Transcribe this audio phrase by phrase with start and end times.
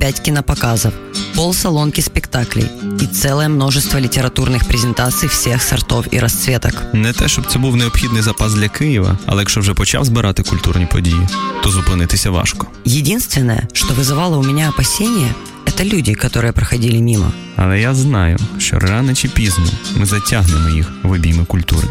[0.00, 0.94] 75 кинопоказов,
[1.34, 2.66] полсалонки спектаклей
[3.00, 6.74] и целое множество литературных презентаций всех сортов и расцветок.
[6.92, 10.86] Не те, щоб це був необхідний запас для Києва, але якщо вже почав збирати культурні
[10.86, 11.28] події,
[11.62, 12.66] то зупинитися важко.
[12.86, 15.34] Единственное, что вызывало у меня опасения,
[15.66, 17.32] это люди, которые проходили мимо.
[17.56, 21.88] Але я знаю, що рано чи пізно ми затягнемо їх в обійми культури.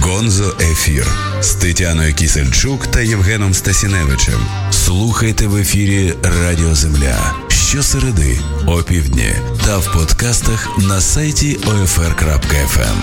[0.00, 1.06] Гонзо Ефір
[1.40, 4.40] з Тетяною Кісельчук та Євгеном Стасіневичем.
[4.70, 7.34] Слухайте в ефірі Радіо Земля
[7.73, 9.29] щосереди опівдні
[9.65, 12.97] та в подкастах на сайті OFR.FM.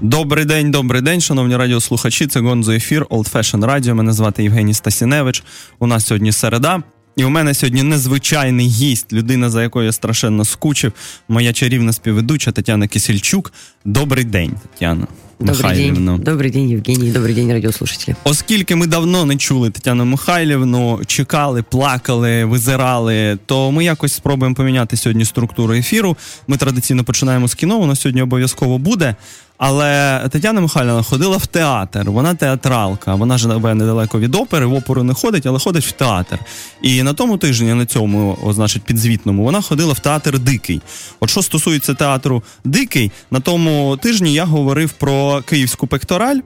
[0.00, 2.26] Добрий день, добрий день, шановні радіослухачі.
[2.26, 3.94] Це Гонзо Ефір, Old Fashion Radio.
[3.94, 5.42] Мене звати Євгеній Стасіневич.
[5.78, 6.82] У нас сьогодні середа.
[7.16, 10.92] І у мене сьогодні незвичайний гість, людина, за якою я страшенно скучив,
[11.28, 13.52] моя чарівна співведуча Тетяна Кисельчук.
[13.84, 15.06] Добрий день, Тетяна.
[15.41, 16.17] Добрый Михайлівна.
[16.17, 16.23] день.
[16.23, 17.11] Добрый день, Евгений.
[17.11, 18.15] Добрый день, радиослушатели.
[18.23, 24.97] Оскільки ми давно не чули Тетяну Михайлівну, чекали, плакали, визирали, то ми якось спробуємо поміняти
[24.97, 26.17] сьогодні структуру ефіру.
[26.47, 29.15] Ми традиційно починаємо з кіно, воно сьогодні обов'язково буде.
[29.58, 35.02] Але Тетяна Михайлівна ходила в театр, вона театралка, вона живе недалеко від опери, в оперу
[35.02, 36.38] не ходить, але ходить в театр.
[36.82, 40.80] І на тому тижні, на цьому, значить, підзвітному, вона ходила в театр Дикий.
[41.20, 46.38] От що стосується театру Дикий, на тому тижні я говорив про київську пектораль.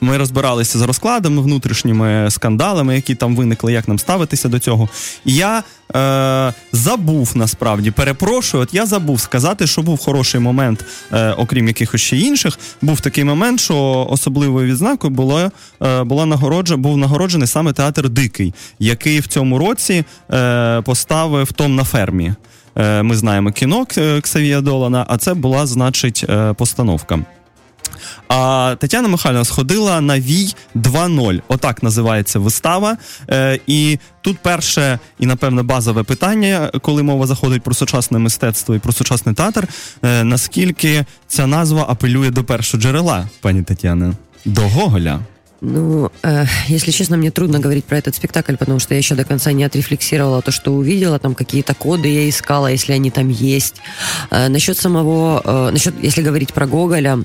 [0.00, 4.88] Ми розбиралися з розкладами, внутрішніми скандалами, які там виникли, як нам ставитися до цього.
[5.24, 5.62] І я
[5.96, 12.00] е, забув насправді, перепрошую, от я забув сказати, що був хороший момент, е, окрім якихось
[12.00, 12.58] ще інших.
[12.82, 15.50] Був такий момент, що особливою відзнакою було,
[15.82, 21.74] е, була нагороджа, був нагороджений саме театр Дикий, який в цьому році е, поставив Том
[21.74, 22.34] на фермі.
[22.76, 23.86] Е, ми знаємо кіно
[24.22, 27.18] Ксавія Долана, а це була, значить, е, постановка.
[28.27, 31.41] А Тетяна Михайлівна сходила на Вій 2.0.
[31.47, 32.97] Отак називається вистава.
[33.29, 38.79] Е, і тут перше і, напевно, базове питання, коли мова заходить про сучасне мистецтво і
[38.79, 39.67] про сучасний театр.
[40.03, 44.13] Е, наскільки ця назва апелює до першого джерела, пані Тетяна?
[44.45, 45.19] До Гоголя.
[45.61, 49.25] Ну, э, если честно, мне трудно говорить про этот спектакль, потому что я еще до
[49.25, 53.75] конца не отрефлексировала то, что увидела, там какие-то коды я искала, если они там есть.
[54.29, 57.23] Э, насчет самого, э, насчет, если говорить про Гоголя,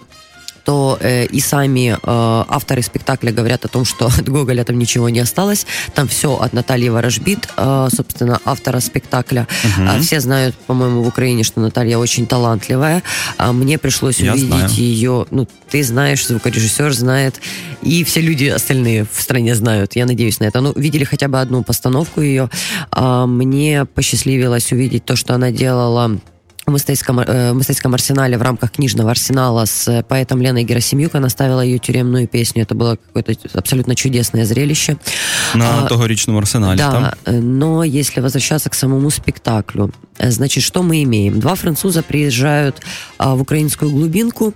[0.68, 5.08] то э, и сами э, авторы спектакля говорят о том, что от Гоголя там ничего
[5.08, 5.66] не осталось.
[5.96, 9.48] Там все от Натальи Ворожбит, э, собственно, автора спектакля.
[9.80, 13.02] А все знают, по-моему, в Украине, что Наталья очень талантливая.
[13.38, 14.70] А мне пришлось Я увидеть знаю.
[14.72, 15.26] ее.
[15.32, 17.40] Ну, ты знаешь, звукорежиссер знает,
[17.82, 19.96] и все люди остальные в стране знают.
[19.96, 20.60] Я надеюсь на это.
[20.60, 22.50] Ну, видели хотя бы одну постановку ее.
[22.92, 26.20] А, мне посчастливилось увидеть то, что она делала
[26.68, 31.16] в мистецьком, э, в мистецьком арсенале в рамках книжного арсенала с э, поэтом Леной Герасимюк.
[31.16, 32.64] Она ставила ее тюремную песню.
[32.64, 34.98] Это было какое-то абсолютно чудесное зрелище.
[35.56, 36.78] На А, тогорічному арсеналі.
[36.78, 37.58] Да, Там?
[37.58, 41.40] но если возвращаться к самому спектаклю, э, значит, что мы имеем?
[41.40, 42.82] Два француза приезжают
[43.18, 44.54] а, в украинскую глубинку.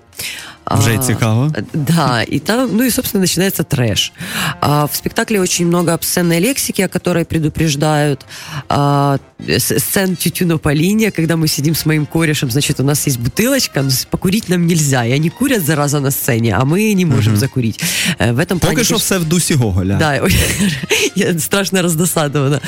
[0.65, 1.53] Вже А, цікаво.
[1.73, 4.11] Да, и там, ну и, собственно, начинается трэш.
[4.61, 8.25] А, в спектакле очень много обсценной лексики, о которой предупреждают.
[8.69, 9.17] А,
[9.57, 13.81] сцен тютюна по линии, когда мы сидим с моим корешем, значит, у нас есть бутылочка,
[13.81, 15.05] но покурить нам нельзя.
[15.05, 17.83] И они курят, зараза, на сцене, а мы не можем закурить.
[18.19, 19.95] Э, В этом плане, Поки що конечно, все в дусі Гоголя.
[19.99, 20.13] да,
[21.15, 22.61] я страшно раздосадована.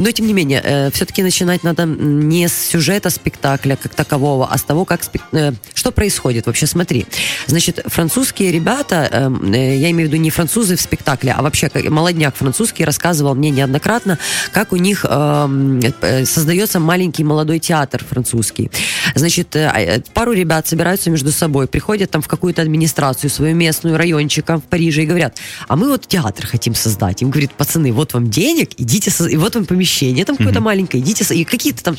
[0.00, 4.62] Но, тем не менее, все-таки начинать надо не с сюжета спектакля как такового, а с
[4.62, 5.00] того, как
[5.32, 6.46] э, что происходит.
[6.46, 7.06] Вообще, смотри.
[7.46, 11.70] Значит, французские ребята, эм, э, я имею в виду не французы в спектакле, а вообще
[11.88, 14.18] молодняк французский рассказывал мне неоднократно,
[14.52, 18.70] как у них эм, э, создается маленький молодой театр французский.
[19.14, 23.96] Значит, э, э, пару ребят собираются между собой, приходят там в какую-то администрацию свою местную,
[23.96, 25.36] райончика в Париже и говорят,
[25.68, 27.22] а мы вот театр хотим создать.
[27.22, 31.34] Им говорит, пацаны, вот вам денег, идите, и вот вам помещение, там какое-то маленькое, идите,
[31.34, 31.96] и какие-то там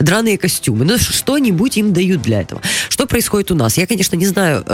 [0.00, 0.84] драные костюмы.
[0.84, 2.60] Ну, что-нибудь им дают для этого.
[2.88, 3.76] Что происходит у нас?
[3.78, 4.64] Я, конечно, не знаю,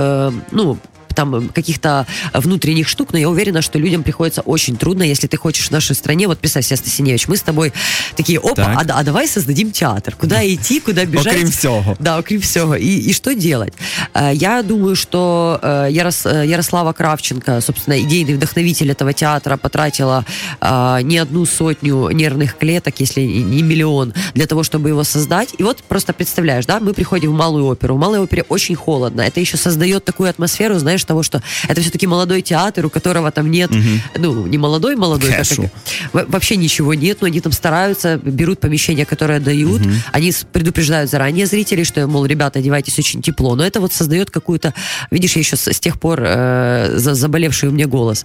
[0.50, 0.78] ну,
[1.18, 5.36] там э, каких-то внутренних штук, но я уверена, что людям приходится очень трудно, если ты
[5.36, 7.72] хочешь в нашей стране, вот представь себе, Стасиневич, мы с тобой
[8.16, 8.68] такие, опа, Так.
[8.76, 10.14] а, а давай создадим театр.
[10.20, 11.34] Куда идти, куда бежать?
[11.34, 11.96] Окрім всього.
[12.00, 12.76] Да, окрім всього.
[12.76, 13.72] И, и что делать?
[14.14, 20.24] Э, Я думаю, что э, Ярос- э, Ярослава Кравченко, собственно, идейный вдохновитель этого театра, потратила
[20.60, 25.54] э, не одну сотню нервных клеток, если не миллион, для того, чтобы его создать.
[25.60, 27.94] И вот просто представляешь, да, мы приходим в малую оперу.
[27.94, 29.22] В малой опере очень холодно.
[29.22, 33.50] Это еще создает такую атмосферу, знаешь, того, что это все-таки молодой театр, у которого там
[33.50, 33.70] нет,
[34.16, 35.70] ну, не молодой, молодой, Кэшу.
[36.12, 39.82] вообще ничего нет, но они там стараются, берут помещение, которое дают,
[40.12, 44.30] они с- предупреждают заранее зрителей, что, мол, ребята, одевайтесь очень тепло, но это вот создает
[44.30, 44.72] какую-то,
[45.10, 48.24] видишь, я еще с, с тех пор э, за- заболевший у меня голос.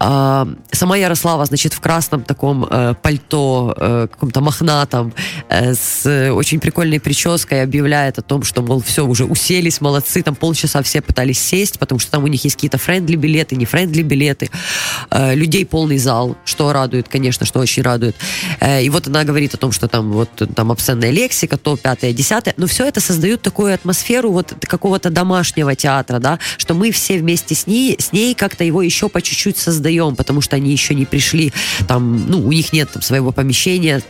[0.00, 5.12] А, сама Ярослава, значит, в красном таком э, пальто, э, каком-то мохнатом,
[5.48, 10.22] э, с э, очень прикольной прической объявляет о том, что, мол, все, уже уселись, молодцы,
[10.22, 13.64] там полчаса все пытались сесть, потому что там у них есть какие-то friendly билеты, не
[13.66, 14.50] friendly билеты,
[15.10, 18.16] Э, людей полный зал, что радует, конечно, что очень радует.
[18.60, 22.12] Э, И вот она говорит о том, что там вот там обсценная лексика, то пятое,
[22.12, 27.18] десятое, но все это создает такую атмосферу вот какого-то домашнего театра, да, что мы все
[27.18, 30.94] вместе с ней, с ней как-то его еще по чуть-чуть создаем, потому что они еще
[30.94, 31.52] не пришли,
[31.86, 34.02] там, ну, у них нет там своего помещения,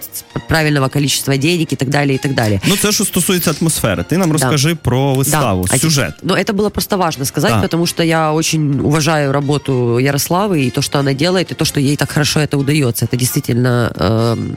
[0.49, 2.61] правильного количества денег и так далее, и так далее.
[2.67, 4.05] Ну, це що стосується атмосфери.
[4.09, 6.15] Ти нам розкажи про виставу, а сюжет.
[6.23, 7.61] Но это было просто важно сказать, Да.
[7.63, 11.81] потому что я очень уважаю работу Ярославы и то, что она делает, и то, что
[11.81, 13.05] ей так хорошо это удается.
[13.05, 13.93] Это действительно...
[13.97, 14.57] эм,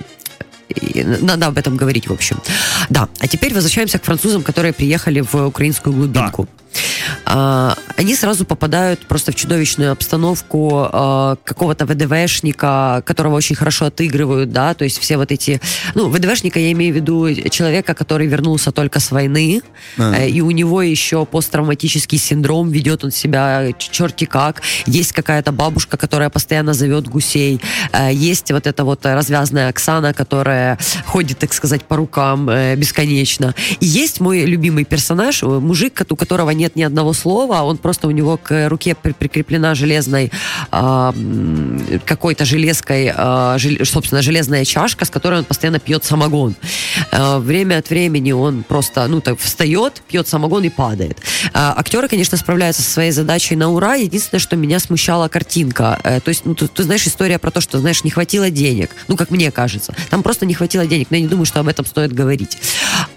[1.22, 2.38] надо об этом говорить, в общем.
[2.90, 6.44] Да, а теперь возвращаемся к французам, которые приехали в украинскую глубинку.
[6.44, 6.67] А,
[7.98, 14.74] они сразу попадают просто в чудовищную обстановку а, какого-то ВДВшника, которого очень хорошо отыгрывают, да,
[14.74, 15.60] то есть все вот эти...
[15.96, 19.62] Ну, ВДВшника я имею в виду человека, который вернулся только с войны,
[19.98, 20.16] А.
[20.16, 24.62] э, и у него еще посттравматический синдром, ведет он себя черти как.
[24.86, 27.60] Есть какая-то бабушка, которая постоянно зовет гусей.
[27.94, 33.56] Э, Есть вот эта вот развязная Оксана, которая ходит, так сказать, по рукам э, бесконечно.
[33.80, 38.12] И есть мой любимый персонаж, мужик, у которого нет ни одного слова, он просто у
[38.12, 40.32] него к руке при- прикреплена железной
[40.72, 46.56] а, м, какой-то железкой, а, жел- собственно, железная чашка, с которой он постоянно пьет самогон.
[47.12, 51.18] А, Время от времени он просто, ну, так встает, пьет самогон и падает.
[51.54, 53.96] А, Актеры, конечно, справляются со своей задачей на ура.
[53.96, 56.00] Единственное, что меня смущала картинка.
[56.04, 58.92] Э, То есть, ну, ты, ты знаешь, история про то, что, знаешь, не хватило денег.
[59.08, 59.94] Ну, как мне кажется.
[60.10, 62.58] Там просто не хватило денег, но я не думаю, что об этом стоит говорить.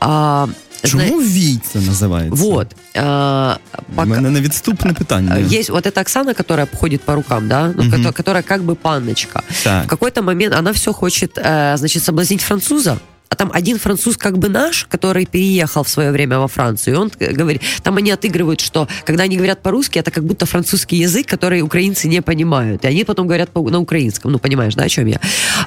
[0.01, 0.49] А,
[0.84, 2.44] Чому вій це називається?
[2.46, 2.68] Вот.
[2.96, 3.58] А,
[3.90, 5.32] У пока- мене невідступне питання.
[5.36, 7.92] А, Есть вот эта Оксана, которая ходит по рукам, да, ну, Мгм.
[7.94, 9.42] кото- которая как бы панночка.
[9.64, 9.86] Так.
[9.86, 12.98] В какой-то момент она все хочет, э, значит, соблазнить француза.
[13.31, 17.13] а там один француз как бы наш, который переехал в свое время во Францию, он
[17.21, 21.29] э, говорит, там они отыгрывают, что когда они говорят по-русски, это как будто французский язык,
[21.29, 22.85] который украинцы не понимают.
[22.85, 25.21] И они потом говорят на украинском, ну, понимаешь, да, о чем я?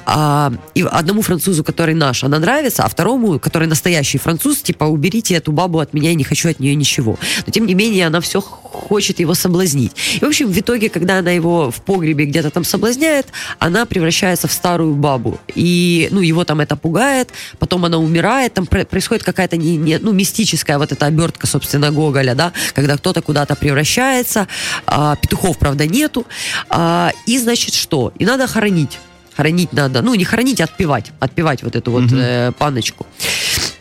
[0.04, 5.34] А, и одному французу, который наш, она нравится, а второму, который настоящий француз, типа, уберите
[5.34, 7.18] эту бабу от меня, я не хочу от нее ничего.
[7.46, 9.92] Но, тем не менее, она все хочет его соблазнить.
[10.20, 13.28] И, в общем, в итоге, когда она его в погребе где-то там соблазняет,
[13.58, 15.40] она превращается в старую бабу.
[15.54, 19.98] И, ну, его там это пугает, потом она умирает, там про- происходит какая-то, не, не-
[19.98, 24.48] ну, мистическая вот эта обертка, собственно, Гоголя, да, когда кто-то куда-то превращается,
[24.86, 26.26] а, петухов, правда, нету,
[26.68, 28.12] а, и, значит, что?
[28.18, 28.98] И надо хоронить.
[29.36, 33.04] Хоронить надо, ну, не хоронить, а отпевать, отпевать вот эту вот э, паночку.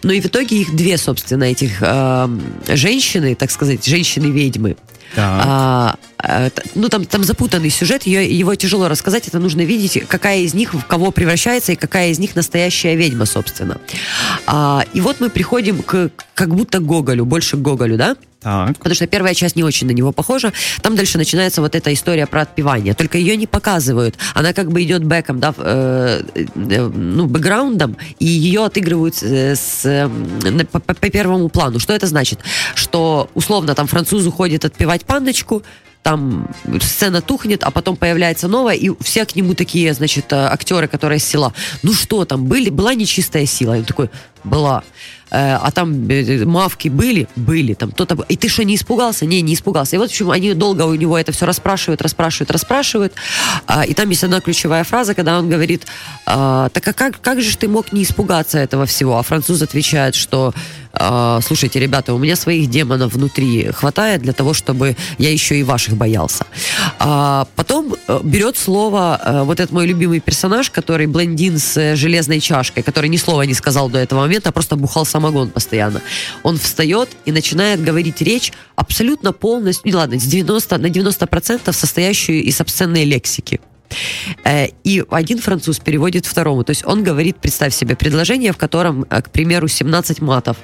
[0.02, 2.30] Ну и в итоге их две, собственно, этих э,
[2.70, 4.76] женщины, так сказать, женщины-ведьмы.
[5.18, 10.40] А, э, ну, там, там запутанный сюжет, ее, его тяжело рассказать, это нужно видеть, какая
[10.40, 13.78] из них в кого превращается и какая из них настоящая ведьма, собственно.
[14.48, 18.16] А, и вот мы приходим к как будто Гоголю, больше к Гоголю, да?
[18.44, 18.78] Так.
[18.78, 20.52] Потому что первая часть не очень на него похожа.
[20.82, 22.94] Там дальше начинается вот эта история про отпевание.
[22.94, 24.16] Только ее не показывают.
[24.34, 30.10] Она как бы идет бэком, да, э, э, ну, бэкграундом, и ее отыгрывают с, э,
[30.72, 31.80] по- по первому плану.
[31.80, 32.40] Что это значит?
[32.76, 35.64] Что, условно, там француз уходит отпевать панночку,
[36.04, 36.50] там
[36.82, 41.20] сцена тухнет, а потом появляется новая, и все к нему такие, значит, э, актеры, которые
[41.20, 41.54] с села.
[41.82, 43.76] Ну что там, были, была нечистая сила?
[43.76, 44.10] И он такой,
[44.44, 44.84] была.
[45.32, 47.28] Э, а там э, мавки были?
[47.36, 47.74] Были.
[47.74, 48.24] Там кто-то...
[48.30, 49.26] И ты что, не испугался?
[49.26, 49.96] Не, не испугался.
[49.96, 53.14] И вот, в общем, они долго у него это все расспрашивают, расспрашивают, расспрашивают.
[53.66, 55.88] А, и там есть одна ключевая фраза, когда он говорит,
[56.26, 59.18] а, так а как, как же ты мог не испугаться этого всего?
[59.18, 60.54] А француз отвечает, что
[60.96, 65.64] а, слушайте, ребята, у меня своих демонов внутри хватает для того, чтобы я еще и
[65.64, 66.46] ваших боялся.
[67.00, 71.96] А, потом э, берет слово э, вот этот мой любимый персонаж, который блондин с э,
[71.96, 75.50] железной чашкой, который ни слова не сказал до этого момента, момент, а просто бухал самогон
[75.50, 76.02] постоянно.
[76.44, 82.44] Он встает и начинает говорить речь абсолютно полностью, не ладно, с 90, на 90% состоящую
[82.44, 83.60] из обсценной лексики.
[84.44, 86.64] Э, И один француз переводит второму.
[86.64, 90.58] То есть он говорит, представь себе, предложение, в котором, э, к примеру, 17 матов.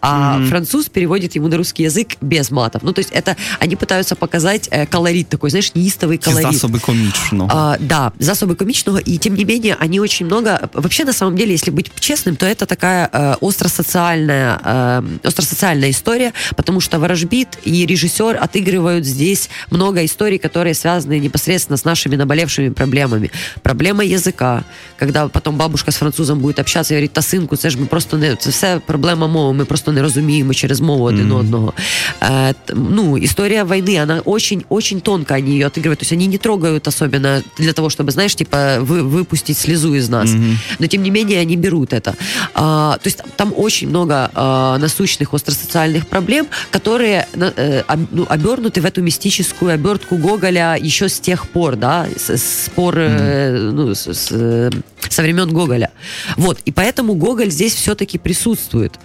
[0.00, 2.82] А француз переводит ему на русский язык без матов.
[2.82, 6.52] Ну, то есть это они пытаются показать э, колорит такой, знаешь, неистовый колорит.
[6.52, 7.50] засоби комічного.
[7.52, 10.68] А, да, засобы комичного, и тем не менее они очень много...
[10.72, 16.32] Вообще, на самом деле, если быть честным, то это такая э, остросоциальная, э, остросоциальная история,
[16.56, 22.63] потому что Ворожбит и режиссер отыгрывают здесь много историй, которые связаны непосредственно с нашими наболевшими
[22.70, 23.30] проблемами.
[23.62, 24.62] Проблема языка,
[24.98, 28.18] когда потом бабушка с французом будет общаться и говорить, та синку, це ж ми просто
[28.18, 28.36] не...
[28.36, 31.72] Це все проблема мови, ми просто не розуміємо через мову один одного.
[32.20, 35.96] Э, т- ну, история войны, она очень-очень тонко они ее отыгрывают.
[35.96, 40.08] То есть они не трогают особенно для того, чтобы, знаешь, типа вы, выпустить слезу из
[40.08, 40.30] нас.
[40.78, 42.14] Но тем не менее они берут это.
[42.54, 47.26] А, то есть там очень много а, насущных остросоциальных проблем, которые
[47.86, 52.69] об- ну, обернуты в эту мистическую обертку Гоголя еще с тех пор, да, с, с
[52.75, 54.71] пор, э, ну, с, с, э,
[55.09, 55.89] со времен Гоголя.
[56.37, 58.99] Вот, и поэтому Гоголь здесь все-таки присутствует.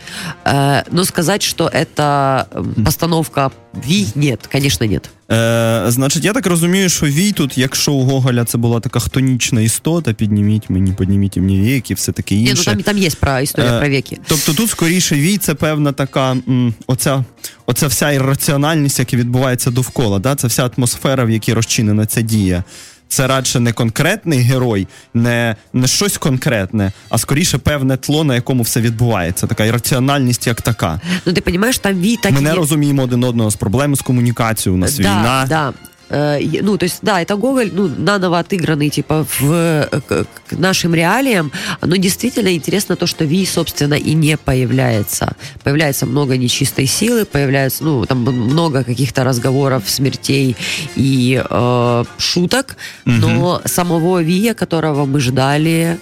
[0.44, 3.50] Э, но сказать, что это м, постановка
[3.88, 5.10] Ви, нет, конечно, нет.
[5.32, 9.60] Е, значить, я так розумію, що вій тут, якщо у Гоголя це була така хтонічна
[9.60, 12.64] істота, підніміть мені, підніміть мені вік і все таке Не, ну інше.
[12.64, 14.18] там, там есть про историю Э, про веки.
[14.26, 17.24] Тобто тут скоріше вій це певна така м, оця,
[17.66, 20.18] оця вся ірраціональність, яка відбувається довкола.
[20.18, 20.34] Да?
[20.34, 22.64] Це вся атмосфера, в якій розчинена ця дія.
[23.09, 28.63] Це радше не конкретний герой, не, не щось конкретне, а скоріше певне тло, на якому
[28.63, 29.47] все відбувається.
[29.47, 31.01] Така ірраціональність як така.
[31.25, 34.75] Ну, ти розумієш, там ві так Ми не розуміємо один одного з проблеми з комунікацією.
[34.75, 35.45] У нас да, війна.
[35.49, 35.73] Да.
[36.09, 40.57] Э, Ну, то есть, да, это Гоголь, ну, наново отыгранный, типа, в, э, к, к
[40.57, 41.51] нашим реалиям.
[41.81, 45.35] Но действительно интересно то, что Ви, собственно, и не появляется.
[45.63, 50.55] Появляется много нечистой силы, появляется, ну, там много каких-то разговоров, смертей
[50.95, 55.99] и э, шуток, но самого Вия, которого мы ждали,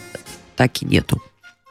[0.56, 1.22] так и нету.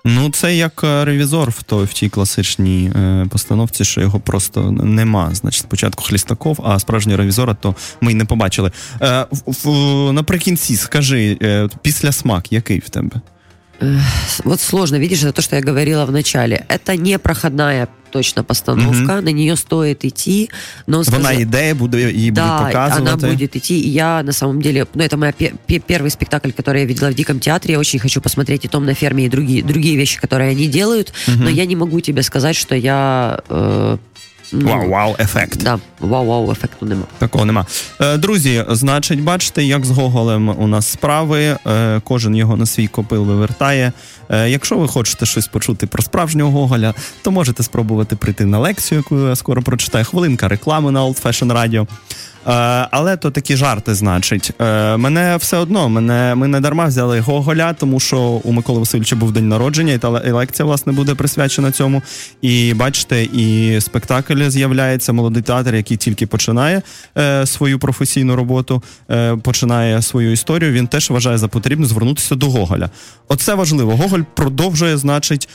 [0.09, 4.71] Ну, це як е, ревізор в, той, в тій класичній е, постановці, що його просто
[4.71, 5.35] нема.
[5.35, 8.73] Значить, спочатку Хлістаков, а справжнього ревізора то ми й не побачили.
[9.03, 13.21] Е, в, в- наприкінці, скажи, е, після смак, який в тебе?
[14.45, 16.65] Вот сложно, видишь, это то, что я говорила в начале.
[16.69, 20.49] Это не проходная точно постановка, на нее стоит идти,
[20.87, 21.03] но...
[21.03, 23.03] Вона сказа- йде, буде, її Да, будуть показувати.
[23.27, 23.75] она будет идти.
[23.75, 25.33] И я, на самом деле, ну, это мой
[25.89, 27.73] первый спектакль, который я видела в Диком театре.
[27.73, 31.13] Я очень хочу посмотреть и «Том на ферме», и другие, другие вещи, которые они делают.
[31.27, 33.39] Но я не могу тебе сказать, что я...
[33.51, 33.97] э,
[34.53, 35.63] ну, Вау-вау, ефект.
[35.63, 37.03] Да, вау-вау, ефекту нема.
[37.19, 37.67] Такого нема.
[38.01, 41.57] Е, друзі, значить, бачите, як з Гоголем у нас справи.
[41.67, 43.93] Е, кожен його на свій копил вивертає.
[44.29, 48.99] Е, якщо ви хочете щось почути про справжнього Гоголя, то можете спробувати прийти на лекцію,
[48.99, 50.05] яку я скоро прочитаю.
[50.05, 51.87] Хвилинка реклами на Old Fashion Radio.
[52.47, 54.51] Е, але то такі жарти, значить.
[54.61, 59.17] Е, мене все одно, мене, ми не дарма взяли Гоголя, тому що у Миколи Васильовича
[59.17, 62.03] був день народження, і та і лекція, власне, буде присвячена цьому.
[62.43, 66.83] І бачите, і спектакль з'являється, молодий театр, який тільки починає
[67.19, 68.83] е, свою професійну роботу,
[69.43, 70.73] починає свою історію.
[70.73, 72.91] Він теж вважає за потрібне звернутися до Гоголя.
[73.29, 73.97] Оце важливо.
[73.97, 75.49] Гоголь продовжує, значить,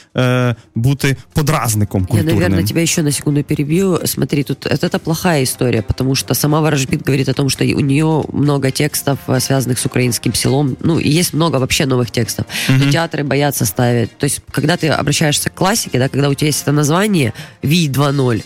[0.75, 2.35] бути подразником Я, культурним.
[2.35, 3.99] наверное, тебя еще на секунду перебью.
[4.05, 7.79] Смотри, тут это, это плохая история, потому что сама Ворожбит говорит о том, что у
[7.79, 10.77] нее много текстов, э, связанных с украинским селом.
[10.81, 12.45] Ну, и есть много вообще новых текстов.
[12.67, 14.17] Но театры боятся ставить.
[14.17, 17.87] То есть, когда ты обращаешься к классике, да, когда у тебя есть это название Ви
[17.87, 18.43] 2.0,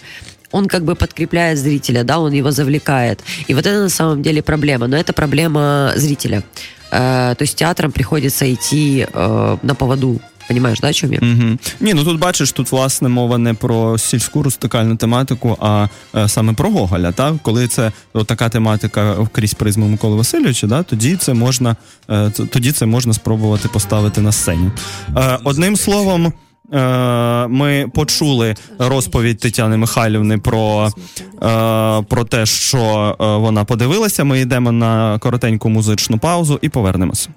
[0.52, 3.20] он как бы подкрепляет зрителя, да, он его завлекает.
[3.48, 4.88] И вот это на самом деле проблема.
[4.88, 6.44] Но это проблема зрителя.
[6.92, 10.22] Э, то есть театрам приходится идти э, на поводу.
[10.48, 11.20] Понимаешь, да, чем я?
[11.20, 11.58] Угу.
[11.80, 16.54] Ні, ну тут бачиш, тут власне мова не про сільську рустикальну тематику, а е, саме
[16.54, 17.12] про Гоголя.
[17.12, 17.34] Так?
[17.42, 17.92] Коли це
[18.26, 21.76] така тематика крізь призму Миколи Васильовича, да, тоді це можна
[22.10, 24.70] е, тоді це можна спробувати поставити на сцені.
[25.18, 26.34] Е, одним словом.
[26.74, 34.24] е, Ми почули розповідь Тетяни Михайлівни про, е, про те, що е, вона подивилася.
[34.24, 37.30] Ми йдемо на коротеньку музичну паузу і повернемося.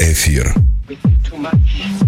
[0.00, 0.54] Гонзо Ефір.
[1.24, 1.99] too much,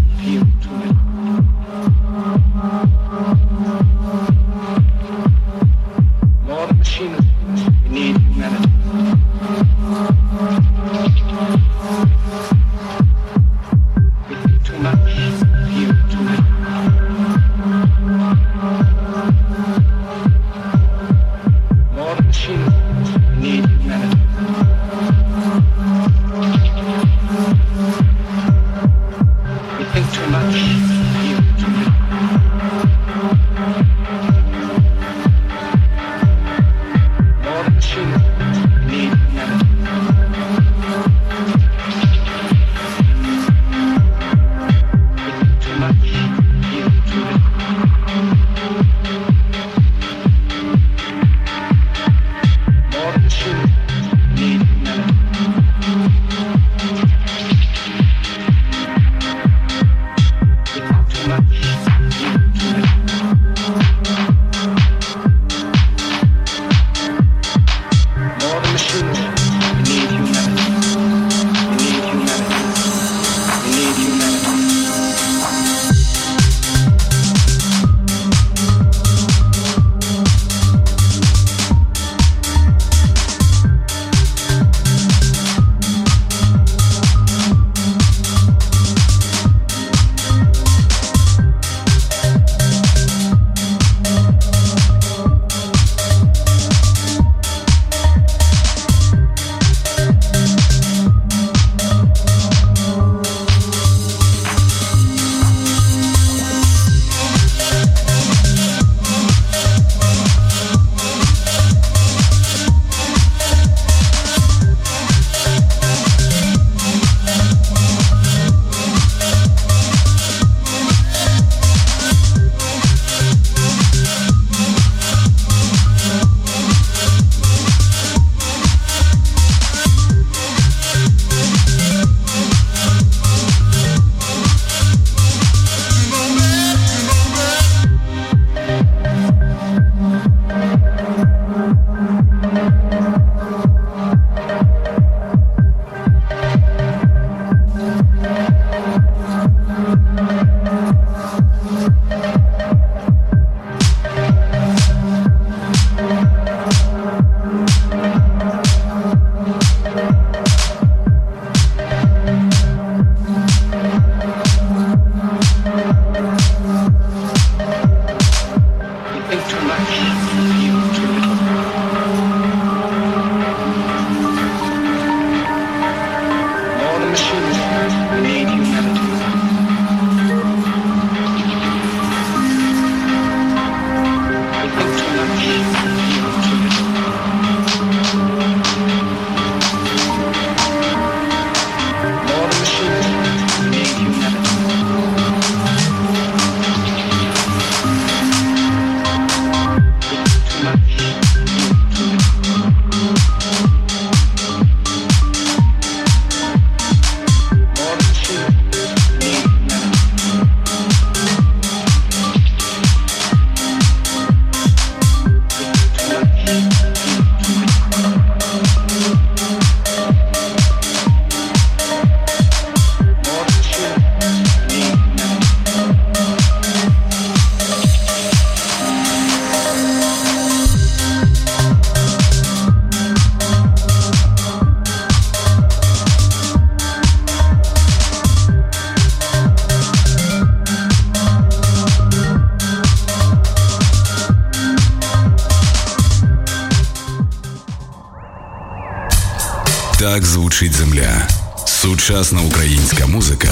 [250.02, 251.28] Так звучить земля.
[251.66, 253.50] Сучасна українська музика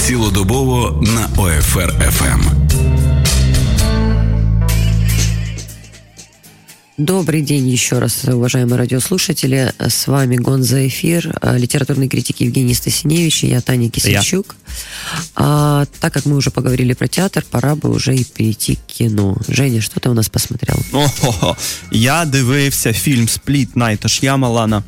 [0.00, 1.58] цілодобово на ем.
[1.58, 2.66] ОФР FM.
[6.98, 9.74] Добрый день еще раз, уважаемые радиослушатели.
[9.78, 14.56] С вами Гонза Эфир, э, литературный критик Евгений Стасиневич и я, Таня Кисельчук.
[15.34, 19.36] А, так как мы уже поговорили про театр, пора бы уже и перейти к кино.
[19.46, 20.78] Женя, что ты у нас посмотрел?
[20.92, 21.56] Ого,
[21.90, 24.78] я дивився фільм Спліт Найта Ш'ямалана.
[24.78, 24.82] Е,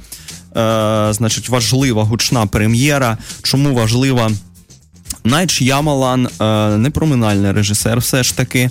[1.14, 3.18] Значить, важлива гучна прем'єра.
[3.44, 4.32] Чому важлива?
[5.24, 6.90] Найч Ямалан, е, не
[7.54, 8.60] режисер, все ж таки.
[8.60, 8.70] Е,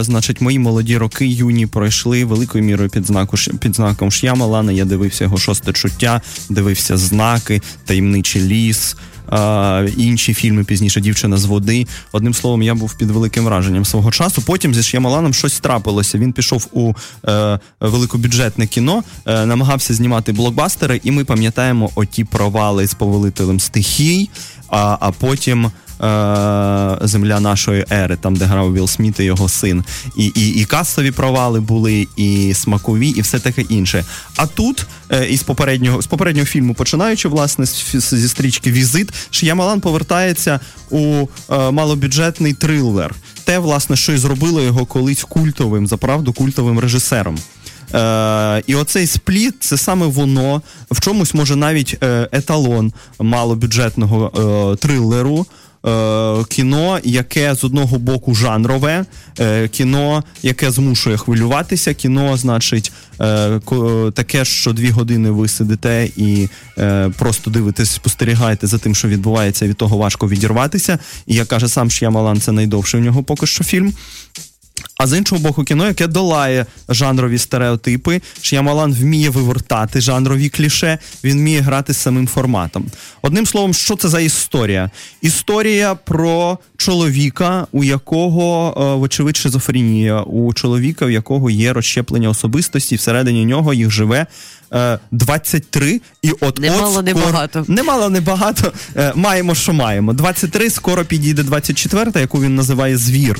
[0.00, 4.72] значить, мої молоді роки юні пройшли великою мірою під, знаку, під знаком Ш'ямалана.
[4.72, 8.96] Я дивився його шосте чуття, дивився знаки, таємничий ліс.
[9.32, 11.86] Е, інші фільми пізніше Дівчина з води.
[12.12, 14.42] Одним словом, я був під великим враженням свого часу.
[14.42, 16.18] Потім зі Ш'ямаланом щось трапилося.
[16.18, 16.92] Він пішов у
[17.28, 24.30] е, великобюджетне кіно, е, намагався знімати блокбастери, і ми пам'ятаємо оті провали з повелителем стихій,
[24.68, 25.70] а, а потім.
[26.02, 29.84] Е, Земля нашої ери, там де грав Вілл Сміт і його син,
[30.16, 34.04] і, і, і касові провали були, і смакові, і все таке інше.
[34.36, 40.60] А тут е, із попереднього з попереднього фільму, починаючи власне зі стрічки Візит, Ш'ямалан повертається
[40.90, 43.14] у е, малобюджетний трилер.
[43.44, 47.38] Те, власне, що і зробило його колись культовим, заправду культовим режисером.
[47.94, 51.98] Е, і оцей спліт це саме воно в чомусь може навіть
[52.32, 54.32] еталон малобюджетного
[54.74, 55.46] е, трилеру.
[55.86, 59.04] Е, кіно, яке з одного боку жанрове,
[59.38, 63.60] е, кіно, яке змушує хвилюватися, кіно, значить, е,
[64.14, 66.48] таке, що дві години ви сидите і
[67.18, 70.98] просто дивитесь, спостерігаєте за тим, що відбувається, від того важко відірватися.
[71.26, 73.94] І як каже сам Ш'ямалан, це найдовший у нього поки що фільм.
[75.02, 81.38] А з іншого боку, кіно, яке долає жанрові стереотипи, Ш'ямалан вміє вивертати жанрові кліше, він
[81.38, 82.86] вміє грати з самим форматом.
[83.22, 84.90] Одним словом, що це за історія?
[85.22, 92.96] Історія про чоловіка, у якого, е, вочевидь, шизофренія, у чоловіка, у якого є розщеплення особистості,
[92.96, 94.26] всередині нього їх живе.
[94.72, 97.64] е, 23, і от Немало, скоро- багато.
[97.68, 98.72] Немало, небагато.
[98.96, 100.12] Е, Маємо, що маємо.
[100.12, 103.38] 23, скоро підійде 24, яку він називає звір.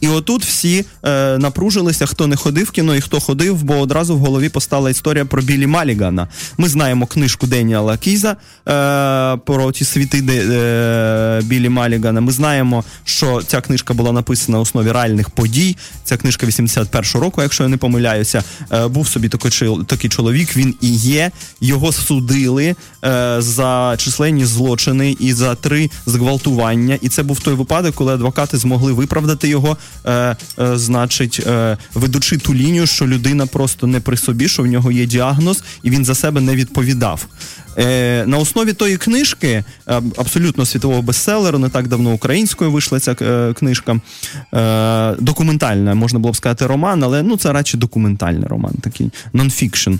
[0.00, 4.16] І отут всі е, напружилися, хто не ходив в кіно і хто ходив, бо одразу
[4.16, 6.28] в голові постала історія про Білі Малігана.
[6.58, 8.36] Ми знаємо книжку Деніала Кіза е,
[9.36, 12.20] про ті світи де, е, Білі Малігана.
[12.20, 15.76] Ми знаємо, що ця книжка була написана на основі реальних подій.
[16.04, 18.44] Ця книжка 81-го року, якщо я не помиляюся.
[18.72, 21.30] Е, був собі такий, такий чоловік, він і є.
[21.60, 26.98] Його судили е, за численні злочини і за три зґвалтування.
[27.02, 30.36] І це був той випадок, коли адвокати змогли виправдати його, е, е,
[30.76, 35.06] значить, е, ведучи ту лінію, що людина просто не при собі, що в нього є
[35.06, 37.26] діагноз, і він за себе не відповідав.
[37.78, 39.64] Е, на основі тої книжки, е,
[40.16, 44.00] абсолютно світового бестселеру, не так давно українською вийшла ця е, книжка.
[44.54, 49.94] Е, документальна, можна було б сказати, роман, але ну це радше документальний роман, такий нонфікшн.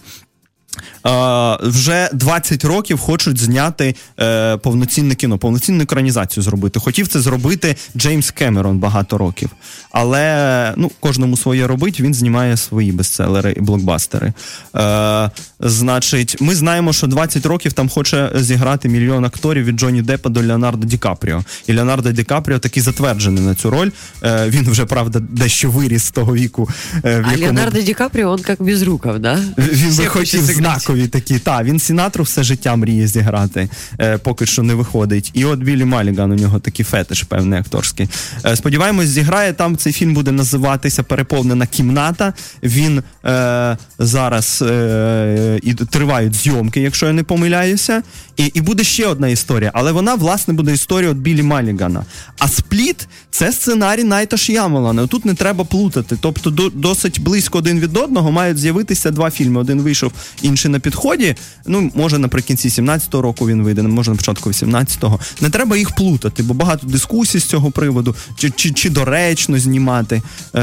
[1.07, 6.81] Е, вже 20 років хочуть зняти е, повноцінне кіно, повноцінну екранізацію зробити.
[6.81, 9.51] Хотів це зробити Джеймс Кемерон багато років.
[9.91, 14.33] Але ну, кожному своє робить, він знімає свої бестселери і блокбастери.
[14.77, 20.31] Е, значить, ми знаємо, що 20 років там хоче зіграти мільйон акторів від Джонні Деппа
[20.31, 21.45] до Леонардо Ді Капріо.
[21.67, 23.91] І Леонардо Ді Капріо такий затверджений на цю роль.
[24.23, 27.95] Е, він вже, правда, дещо виріс з того віку, е, в А якому Леонардо Ди
[27.95, 29.41] Каприо, он как Безруков, да?
[29.59, 31.39] він би хотів знакові такі.
[31.39, 33.69] Та, він Сінатру все життя мріє зіграти,
[34.01, 35.31] е, поки що не виходить.
[35.35, 38.09] І от Білі Маліган, у нього такий фетиш певний акторський.
[38.47, 39.53] Е, сподіваємось, зіграє.
[39.53, 42.33] Там цей фільм буде називатися Переповнена кімната.
[42.63, 48.03] Він е, зараз е, і тривають зйомки, якщо я не помиляюся.
[48.37, 52.05] І, і буде ще одна історія, але вона, власне, буде історія від Білі Малігана.
[52.39, 55.07] А спліт це сценарій Найта Ш'ямалана.
[55.07, 56.17] Тут не треба плутати.
[56.21, 59.61] Тобто до, досить близько один від одного мають з'явитися два фільми.
[59.61, 60.13] Один вийшов,
[60.55, 61.37] інший на підході.
[61.67, 65.21] Ну, може, наприкінці 17-го року він вийде, може на початку 18-го.
[65.41, 70.23] Не треба їх плутати, бо багато дискусій з цього приводу, чи, чи, чи доречно знімати
[70.55, 70.61] е,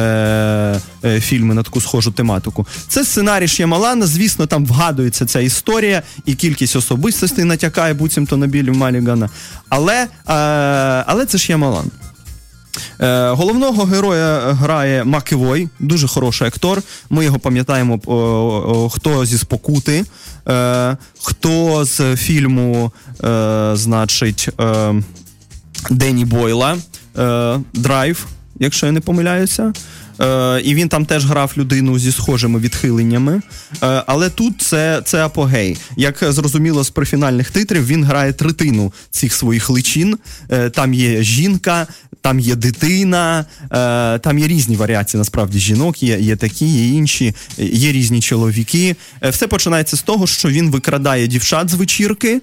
[1.06, 2.68] е, фільми на таку схожу тематику.
[2.88, 4.08] Це сценарій Ш'ямалана.
[4.08, 9.30] Звісно, там вгадується ця історія, і кількість особистостей натякає буцімто на білі Малігана.
[9.70, 10.08] Але, е,
[11.08, 11.92] але це Ш'ямалан.
[13.00, 16.82] Е, головного героя грає Макевой, дуже хороший актор.
[17.10, 20.06] Ми його пам'ятаємо, о, хто зі спокути,
[20.48, 22.91] е, хто з фільму,
[23.24, 24.94] е, значить, е,
[25.89, 26.78] Дені Бойла,
[27.17, 28.26] е, Драйв.
[28.60, 29.74] якщо я не помиляюся.
[30.22, 33.42] Е, і він там теж грав людину зі схожими відхиленнями.
[33.84, 35.78] Е, але тут це, це апогей.
[35.98, 40.18] Як зрозуміло з прифінальних титрів, він грає третину цих своїх личин.
[40.50, 41.88] Е, там є жінка,
[42.22, 47.36] там є дитина, е, там є різні варіації насправді жінок, є, є такі, є інші,
[47.58, 48.96] є різні чоловіки.
[49.24, 52.42] Е, все починається з того, що він викрадає дівчат з вечірки.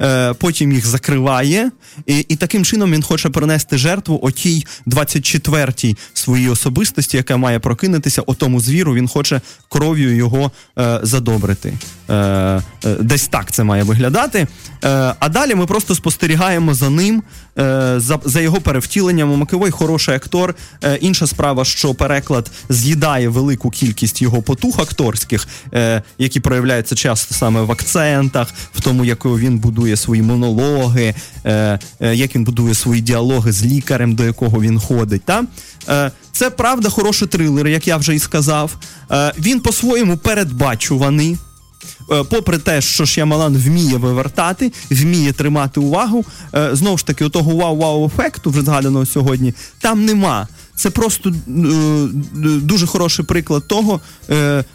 [0.00, 1.70] Е, Потім їх закриває,
[2.06, 8.22] і, і таким чином він хоче принести жертву отій 24-й своїй особистості, яка має прокинутися,
[8.26, 8.94] отому звіру.
[8.94, 11.74] Він хоче кров'ю його е, задобрити.
[12.08, 12.62] Е, е,
[13.00, 14.46] десь так це має виглядати.
[14.84, 17.22] Е, а далі ми просто спостерігаємо за ним,
[17.58, 19.28] е, за, за його перевтіленням.
[19.28, 20.54] Макевой хороший актор.
[20.84, 27.34] Е, інша справа, що переклад з'їдає велику кількість його потух акторських, е, які проявляються часто
[27.34, 32.74] саме в акцентах, в тому, якою він будує свої монологи, е, е, як він будує
[32.74, 35.22] свої діалоги з лікарем, до якого він ходить.
[35.24, 35.44] Та?
[35.88, 38.76] Е, це правда хороший трилер, як я вже і сказав.
[39.10, 41.36] Е, він по-своєму передбачуваний.
[42.12, 46.24] Е, Попри те, що Шямалан вміє вивертати, вміє тримати увагу,
[46.54, 50.48] е, знову ж таки, отого вау-вау ефекту, вже згаданого сьогодні, там нема.
[50.74, 51.34] Це просто е,
[52.62, 54.00] дуже хороший приклад того,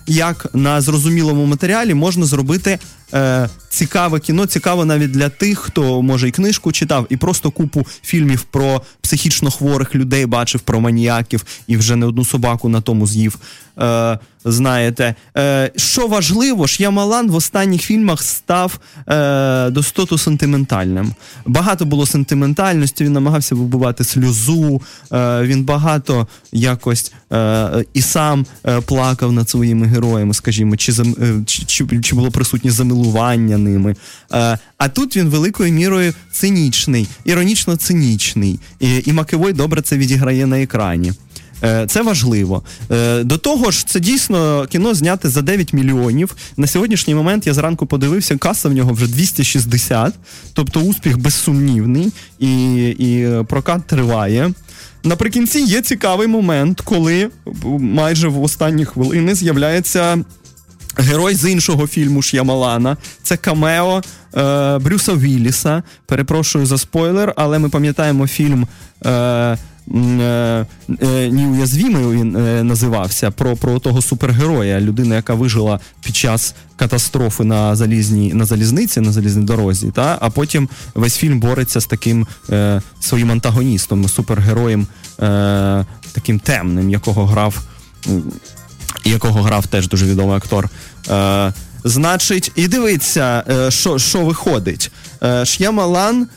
[0.08, 2.80] як на зрозумілому матеріалі можна зробити
[3.14, 7.86] е, цікаве кіно, цікаво навіть для тих, хто може і книжку читав, і просто купу
[8.02, 13.08] фільмів про психічно хворих людей бачив, про маніяків, і вже не одну собаку на тому
[13.08, 13.38] з'їв.
[13.80, 21.14] Е, знаєте, е, що важливо, Ш'ямалан в останніх фільмах став е, достоту сентиментальним.
[21.46, 24.82] Багато було сентиментальності, він намагався вибивати сльозу,
[25.14, 31.06] е, він багато якось е, і сам е, плакав над своїми героями, скажімо, чи, е,
[31.46, 33.96] чи, чи, чи було присутнє замилування ними.
[34.34, 38.60] Е, а тут він великою мірою цинічний, іронічно цинічний.
[38.80, 41.14] І, і Макевой добре це відіграє на екрані.
[41.64, 42.64] Е, Це важливо.
[42.92, 46.36] Е, До того ж, це дійсно кіно зняте за 9 мільйонів.
[46.58, 50.14] На сьогоднішній момент я зранку подивився, каса в нього вже 260,
[50.54, 54.52] тобто успіх безсумнівний, і, і прокат триває.
[55.04, 57.30] Наприкінці є цікавий момент, коли
[57.80, 60.24] майже в останні хвилини з'являється
[60.98, 62.98] герой з іншого фільму Ш'ямалана.
[63.24, 64.02] Це камео
[64.38, 65.84] е, Брюса Вілліса.
[66.06, 68.68] Перепрошую за спойлер, але ми пам'ятаємо фільм.
[69.06, 76.16] Е, е, е, Неуязвімий він е, називався про, про того супергероя, людина, яка вижила під
[76.16, 79.92] час катастрофи на залізній на залізниці, на залізній дорозі.
[79.92, 80.18] Та?
[80.22, 84.88] А потім весь фільм бореться з таким е, своїм антагоністом, супергероєм,
[85.20, 87.64] е, таким темним, якого грав
[89.06, 90.70] якого грав теж дуже відомий актор.
[91.10, 94.92] Е, значить, і дивиться, е, що, що виходить.
[95.24, 96.28] Е, Ш'ямалан е,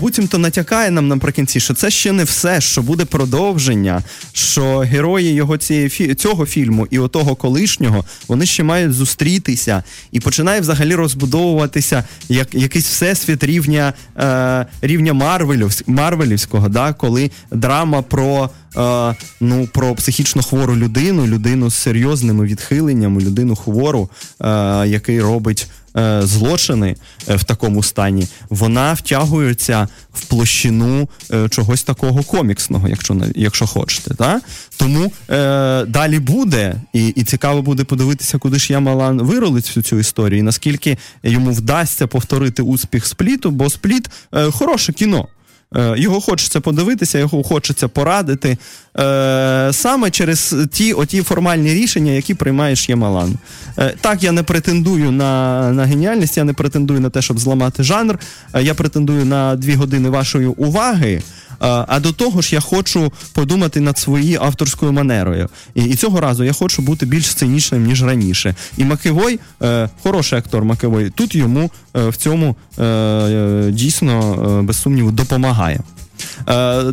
[0.00, 4.02] буцімто натякає нам наприкінці, що це ще не все, що буде продовження,
[4.32, 10.60] що герої його цієї цього фільму і отого колишнього вони ще мають зустрітися і починає
[10.60, 18.50] взагалі розбудовуватися як якийсь всесвіт рівня, е, рівня Марвелівсь, Марвелівського, да, коли драма про.
[18.76, 24.46] Е, ну, про психічно хвору людину, людину з серйозними відхиленнями, людину хвору, е,
[24.86, 25.79] який робить е,
[26.22, 26.96] злочини
[27.28, 34.14] е, в такому стані, вона втягується в площину е, чогось такого коміксного, якщо якщо хочете.
[34.14, 34.40] Та?
[34.76, 39.98] Тому е, далі буде, і, і цікаво буде подивитися, куди ж Ямалан виролить всю цю
[39.98, 45.28] історію, і наскільки йому вдасться повторити успіх спліту, бо спліт е, хороше кіно.
[45.76, 48.58] Е, Його хочеться подивитися, його хочеться порадити
[48.98, 53.34] е, саме через ті оті формальні рішення, які приймаєш Ямалан.
[53.78, 57.82] Е, так, я не претендую на, на геніальність, я не претендую на те, щоб зламати
[57.82, 58.18] жанр.
[58.60, 61.22] Я претендую на дві години вашої уваги.
[61.60, 65.48] А до того ж, я хочу подумати над своєю авторською манерою.
[65.74, 68.54] І, і цього разу я хочу бути більш цинічним, ніж раніше.
[68.76, 75.10] І Макевой, е, хороший актор Макевой, тут йому е, в цьому е, дійсно, без сумніву,
[75.10, 75.80] допомагає.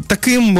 [0.07, 0.53] Таким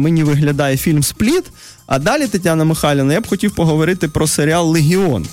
[0.00, 1.44] мені виглядає фільм Спліт.
[1.86, 5.26] А далі, Тетяна Михайлівна, я б хотів поговорити про серіал Легіон.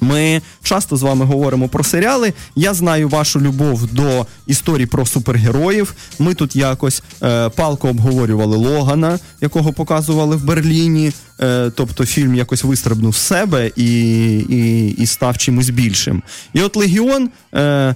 [0.00, 2.32] Ми часто з вами говоримо про серіали.
[2.56, 5.94] Я знаю вашу любов до історій про супергероїв.
[6.18, 11.12] Ми тут якось е, палко обговорювали Логана, якого показували в Берліні.
[11.40, 16.22] Е, тобто фільм якось вистрибнув з себе і, і, і став чимось більшим.
[16.52, 17.30] І от Легіон.
[17.54, 17.94] Е,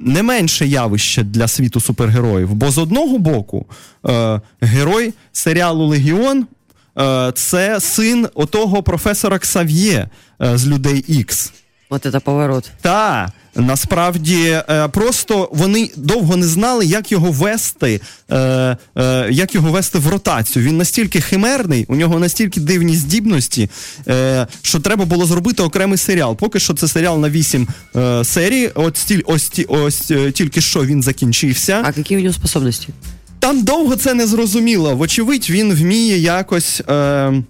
[0.00, 3.66] не менше явище для світу супергероїв, бо з одного боку
[4.08, 6.46] е, герой серіалу Легіон
[7.34, 10.08] це син отого професора Ксав'є
[10.42, 11.52] е, з людей Ікс.
[11.90, 12.70] Вот это поворот.
[12.80, 18.36] Та Насправді, е, просто вони довго не знали, як його вести, е,
[18.96, 20.64] е, як його вести в ротацію.
[20.64, 23.70] Він настільки химерний, у нього настільки дивні здібності,
[24.08, 26.36] е, що треба було зробити окремий серіал.
[26.36, 28.70] Поки що це серіал на 8 е, серій.
[28.74, 31.82] От стіль, ось, ось е, тільки що він закінчився.
[31.84, 32.88] А какие у него способности?
[33.44, 34.96] Там довго це не зрозуміло.
[34.96, 36.82] Вочевидь, він вміє якось.
[36.88, 37.42] Е,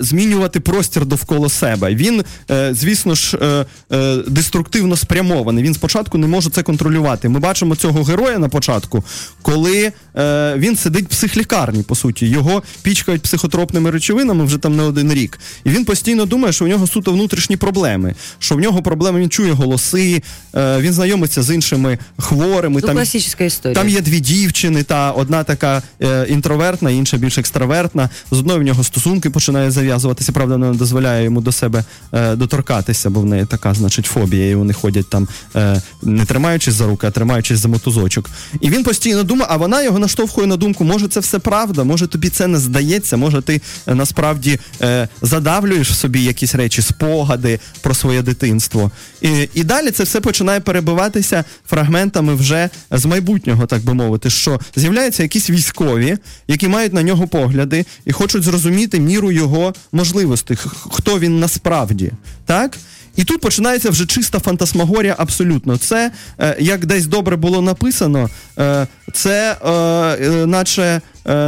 [0.00, 1.94] Змінювати простір довкола себе.
[1.94, 5.64] Він, е, звісно ж, е, е, деструктивно спрямований.
[5.64, 7.28] Він спочатку не може це контролювати.
[7.28, 9.04] Ми бачимо цього героя на початку,
[9.42, 12.26] коли е, він сидить в психлікарні, по суті.
[12.26, 15.38] Його пічкають психотропними речовинами вже там не один рік.
[15.64, 18.14] І він постійно думає, що в нього суто внутрішні проблеми.
[18.38, 20.22] Що в нього проблеми, він чує голоси,
[20.56, 22.80] е, він знайомиться з іншими хворими.
[22.84, 23.74] Ну, классическая история.
[23.74, 28.10] Там є дві дівчини, та одна така е, інтровертна, інша більш екстравертна.
[28.30, 30.32] З одною в нього стосунки починає зав'язуватися.
[30.32, 34.54] Правда, вона дозволяє йому до себе е, доторкатися, бо в неї така, значить, фобія, і
[34.54, 38.30] вони ходять там е, не тримаючись за руки, а тримаючись за мотузочок.
[38.60, 42.06] І він постійно думає, а вона його наштовхує на думку, може це все правда, може
[42.06, 47.60] тобі це не здається, може ти е, насправді е, задавлюєш в собі якісь речі, спогади
[47.80, 48.90] про своє дитинство.
[49.22, 54.60] І, і далі це все починає перебиватися фрагментами вже з майбутнього, так би мовити, що
[54.76, 59.45] з'являються якісь військові, які мають на нього погляди і хочуть зрозуміти міру його
[59.92, 62.12] можливостей, х- хто він насправді.
[62.44, 62.78] Так?
[63.16, 65.76] І тут починається вже чиста фантасмагорія абсолютно.
[65.76, 71.00] Це, е, як десь добре було написано, е, це е, наче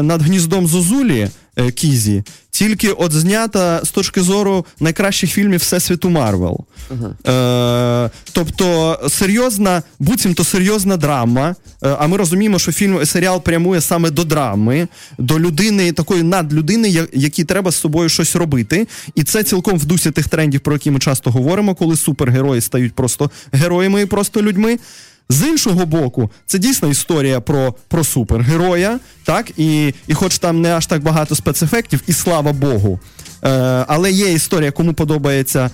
[0.02, 1.28] над гніздом Зозулі
[1.74, 6.60] Кізі, тільки от знята з точки зору найкращих фільмів Всесвіту Марвел.
[7.28, 11.54] Е, тобто серйозна, буцімто серйозна драма.
[11.82, 16.88] Е, а ми розуміємо, що фільм серіал прямує саме до драми, до людини, такої надлюдини,
[16.88, 18.88] я- якій треба з собою щось робити.
[19.14, 22.94] І це цілком в дусі тих трендів, про які ми часто говоримо, коли супергерої стають
[22.94, 24.78] просто героями і просто людьми.
[25.30, 29.50] З іншого боку, це дійсно історія про, про супергероя, так?
[29.56, 33.00] І, і хоч там не аж так багато спецефектів, і слава Богу.
[33.44, 33.48] Е,
[33.88, 35.70] але є історія, кому подобається е,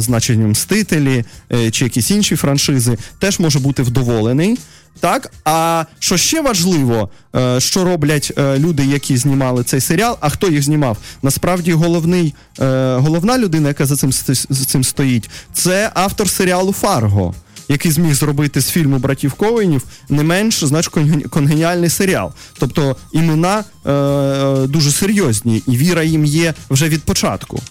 [0.00, 4.58] значить, мстителі е, чи якісь інші франшизи, теж може бути вдоволений.
[5.00, 10.28] Так, а що ще важливо, е, що роблять е, люди, які знімали цей серіал, а
[10.28, 10.96] хто їх знімав?
[11.22, 14.12] Насправді головний, е, головна людина, яка за цим,
[14.50, 17.34] за цим стоїть, це автор серіалу Фарго
[17.68, 20.88] який зміг зробити з фільму братів Коенів не менш знач,
[21.30, 22.32] конгеніальний серіал.
[22.58, 27.62] Тобто імена е, е, дуже серйозні, і віра їм є вже від початку.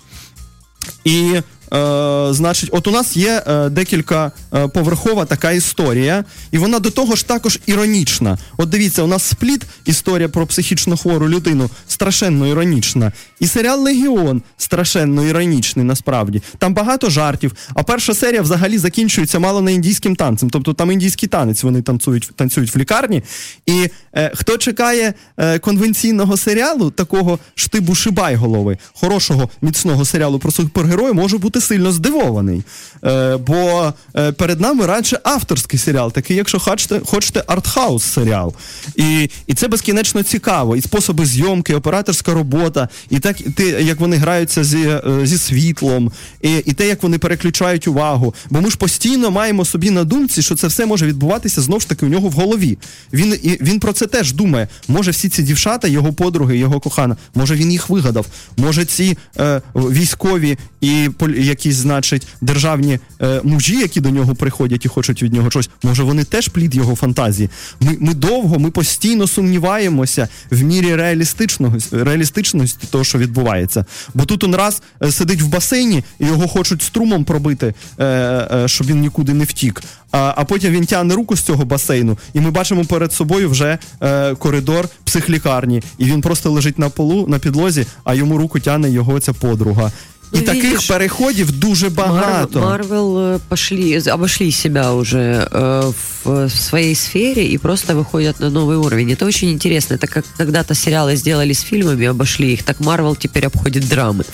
[1.03, 1.33] І,
[1.73, 6.91] е, значить, от у нас є е, декілька е, поверхова така історія, і вона до
[6.91, 8.37] того ж також іронічна.
[8.57, 13.11] От дивіться, у нас спліт, історія про психічно хвору людину, страшенно іронічна.
[13.39, 16.41] І серіал Легіон страшенно іронічний, насправді.
[16.57, 17.53] Там багато жартів.
[17.73, 20.49] А перша серія взагалі закінчується мало не індійським танцем.
[20.49, 23.23] Тобто там індійський танець вони танцюють, танцюють в лікарні.
[23.65, 31.15] І е, хто чекає е, конвенційного серіалу, такого штибу Шибайголови, хорошого міцного серіалу про супергероїв,
[31.15, 32.63] може бути сильно здивований.
[33.05, 38.53] Е, бо е, перед нами радше авторський серіал, такий, якщо хочете, хочете артхаус серіал.
[38.95, 40.75] І, і це безкінечно цікаво.
[40.75, 45.37] І способи зйомки, операторська робота, і так і те, як вони граються зі, е, зі
[45.37, 48.33] світлом, і, і те, як вони переключають увагу.
[48.49, 51.89] Бо ми ж постійно маємо собі на думці, що це все може відбуватися знову ж
[51.89, 52.77] таки у нього в голові.
[53.13, 54.67] Він, і, він про це теж думає.
[54.87, 58.25] Може, всі ці дівчата, його подруги, його кохана, може він їх вигадав.
[58.57, 64.85] Може, ці е, військові і полі- якісь, значить, державні е, мужі, які до нього приходять
[64.85, 67.49] і хочуть від нього щось, може вони теж плід його фантазії.
[67.79, 73.85] Ми, ми довго, ми постійно сумніваємося в мірі реалістичного, реалістичності того, що відбувається.
[74.13, 78.67] Бо тут он раз е, сидить в басейні, і його хочуть струмом пробити, е, е,
[78.67, 79.81] щоб він нікуди не втік.
[80.11, 83.77] А, а потім він тягне руку з цього басейну, і ми бачимо перед собою вже
[84.01, 88.89] е, коридор психлікарні, і він просто лежить на полу на підлозі, а йому руку тягне
[88.89, 89.91] його ця подруга.
[90.32, 92.60] І Ну, таких видиш, переходів дуже багато.
[92.60, 95.92] Марвел э, пошли, обошли себя уже э,
[96.24, 99.12] в, в своей сфере и просто выходят на новый уровень.
[99.12, 99.96] Это очень интересно.
[99.96, 104.24] Это как когда-то сериалы сделали с фильмами, обошли их, так Марвел теперь обходит драмы.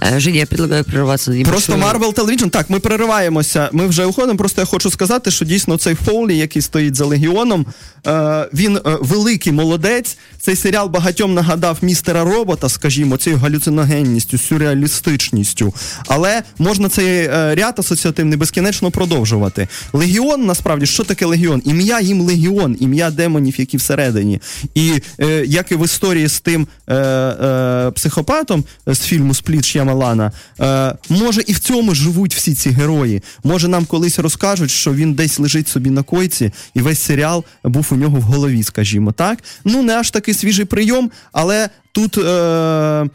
[0.00, 1.78] Э, Женя, я предлагаю прерваться на небольшую...
[1.78, 3.68] Просто Marvel Television, так, ми перериваємося.
[3.72, 4.38] Ми вже уходимо.
[4.38, 7.66] Просто я хочу сказати, що дійсно цей Фоулі, який стоїть за легіоном,
[8.06, 10.16] е, він е, великий молодець.
[10.40, 15.37] Цей серіал багатьом нагадав містера робота, скажімо, цією галюциногенністю, сюрреалістичністю.
[15.43, 15.73] сутністю.
[16.07, 19.67] Але можна цей е, ряд асоціативний безкінечно продовжувати.
[19.93, 21.61] Легіон, насправді, що таке легіон?
[21.65, 24.41] Ім'я їм легіон, ім'я демонів, які всередині.
[24.75, 30.31] І е, як і в історії з тим е, е, психопатом з фільму Спліт Ш'ямалана,
[30.59, 33.21] е, може і в цьому живуть всі ці герої.
[33.43, 37.87] Може, нам колись розкажуть, що він десь лежить собі на койці, і весь серіал був
[37.91, 39.39] у нього в голові, скажімо так.
[39.65, 41.69] Ну, не аж такий свіжий прийом, але.
[41.91, 43.09] Тут е, е,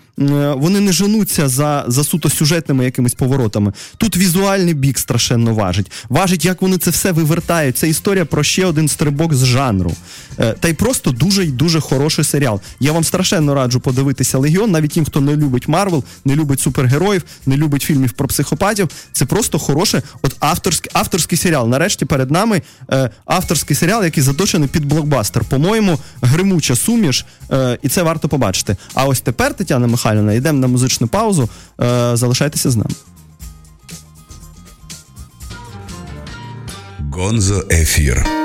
[0.57, 3.73] вони не женуться за, за суто сюжетними якимись поворотами.
[3.97, 5.93] Тут візуальний бік страшенно важить.
[6.09, 7.79] Важить, як вони це все вивертають.
[7.79, 9.93] Це історія про ще один стрибок з жанру.
[10.39, 12.61] Е, та й просто дуже й дуже хороший серіал.
[12.81, 17.23] Я вам страшенно раджу подивитися Легіон, навіть тим, хто не любить Марвел, не любить супергероїв,
[17.47, 18.89] не любить фільмів про психопатів.
[19.13, 21.69] Це просто хороший от авторський, авторський серіал.
[21.69, 22.63] Нарешті перед нами
[22.93, 25.45] е, авторський серіал, який заточений під блокбастер.
[25.45, 28.64] По-моєму, гримуча суміш, е, і це варто побачити.
[28.95, 31.49] А ось тепер, Тетяна Михайлівна, йдемо на музичну паузу.
[31.81, 32.95] Е, залишайтеся з нами.
[37.13, 38.44] Гонзо Ефір.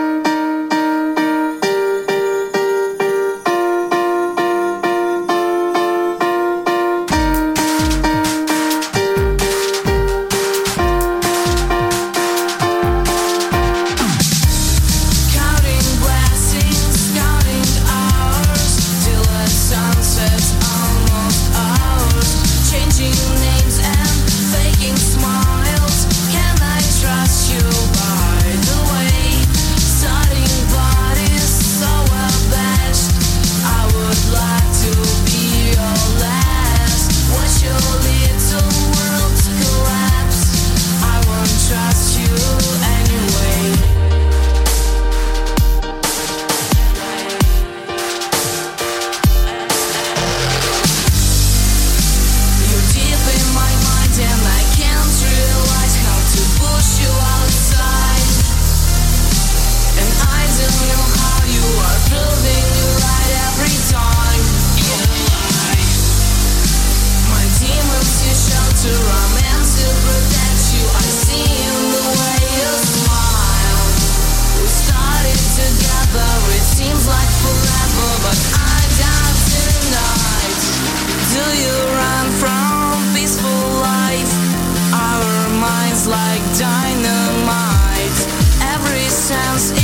[89.30, 89.78] sounds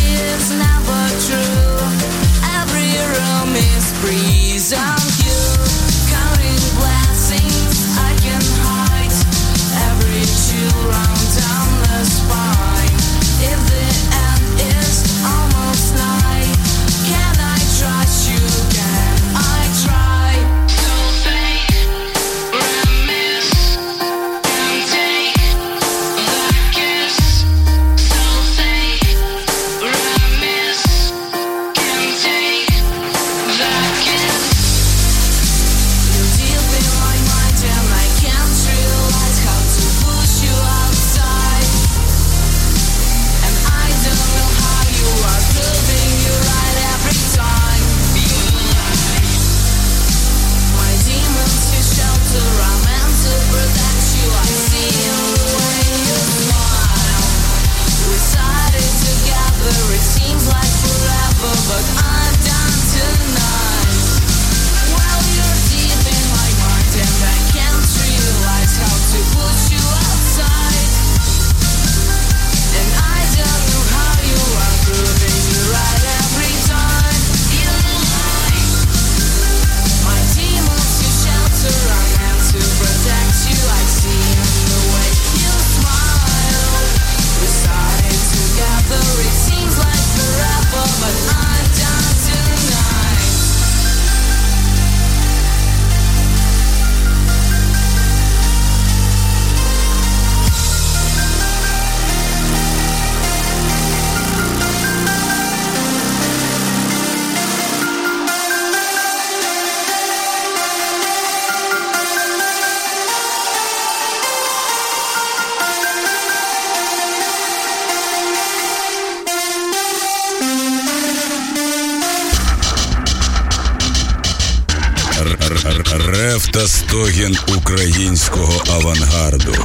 [126.88, 129.56] стогін українського авангарду.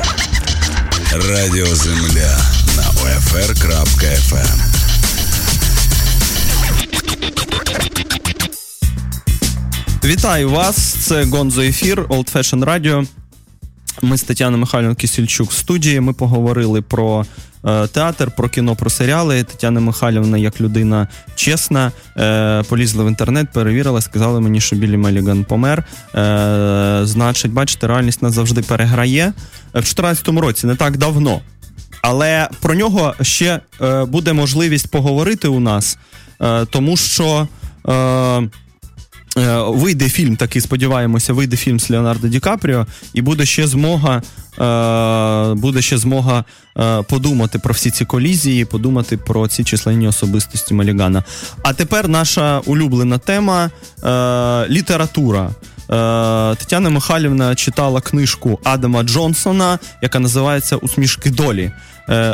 [1.12, 2.39] Радіо Земля
[2.77, 4.61] на OFR.FM.
[10.05, 10.77] Вітаю вас!
[10.77, 13.07] Це Гонзо Ефір, Old Fashion Radio.
[14.03, 16.01] Ми з Тетяною Михайлівною Кисельчук в студії.
[16.01, 17.27] Ми поговорили про
[17.63, 19.43] театр, про кіно, про серіали.
[19.43, 25.45] Тетяна Михайлівна, як людина чесна, е, полізла в інтернет, перевірила, сказали мені, що Білі Меліган
[25.45, 25.85] помер.
[26.15, 29.23] Е, значить, бачите, реальність нас завжди переграє.
[29.25, 29.33] Е,
[29.69, 31.41] В 2014 році, не так давно.
[32.03, 35.99] Але про нього ще е, буде можливість поговорити у нас,
[36.43, 37.49] е, тому що.
[39.39, 44.22] Е, Вийде фільм, такий сподіваємося, вийде фільм з Леонардо Ді Капріо, і буде ще змога,
[44.61, 46.45] е, буде ще змога
[46.78, 51.24] е, подумати про всі ці колізії, подумати про ці численні особистості Малігана.
[51.62, 53.70] А тепер наша улюблена тема
[54.68, 55.51] література.
[56.59, 61.72] Тетяна Михайлівна читала книжку Адама Джонсона, яка називається Усмішки долі.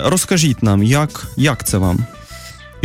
[0.05, 2.07] Розкажіть нам, як, як це вам?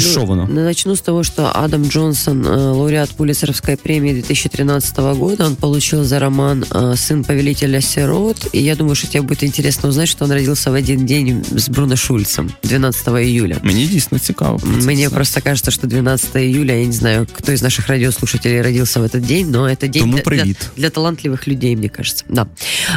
[0.00, 0.48] І що воно?
[0.50, 6.04] Ну, Начну с того, что Адам Джонсон, э, лауреат Пулицеровской премии 2013 года, он получил
[6.04, 10.24] за роман э, «Сын повелителя сирот», и я думаю, что тебе будет интересно узнать, что
[10.24, 13.56] он родился в один день с Бруно Шульцем, 12 июля.
[13.62, 14.58] Мені дійсно цікаво.
[14.58, 15.14] про це Мне все.
[15.16, 19.20] просто кажется, что 12 июля, я не знаю, кто из наших радиослушателей родился в этот
[19.26, 20.70] день, но это день Тому для, для, привет.
[20.76, 22.24] для талантливых людей, мне кажется.
[22.28, 22.46] Да.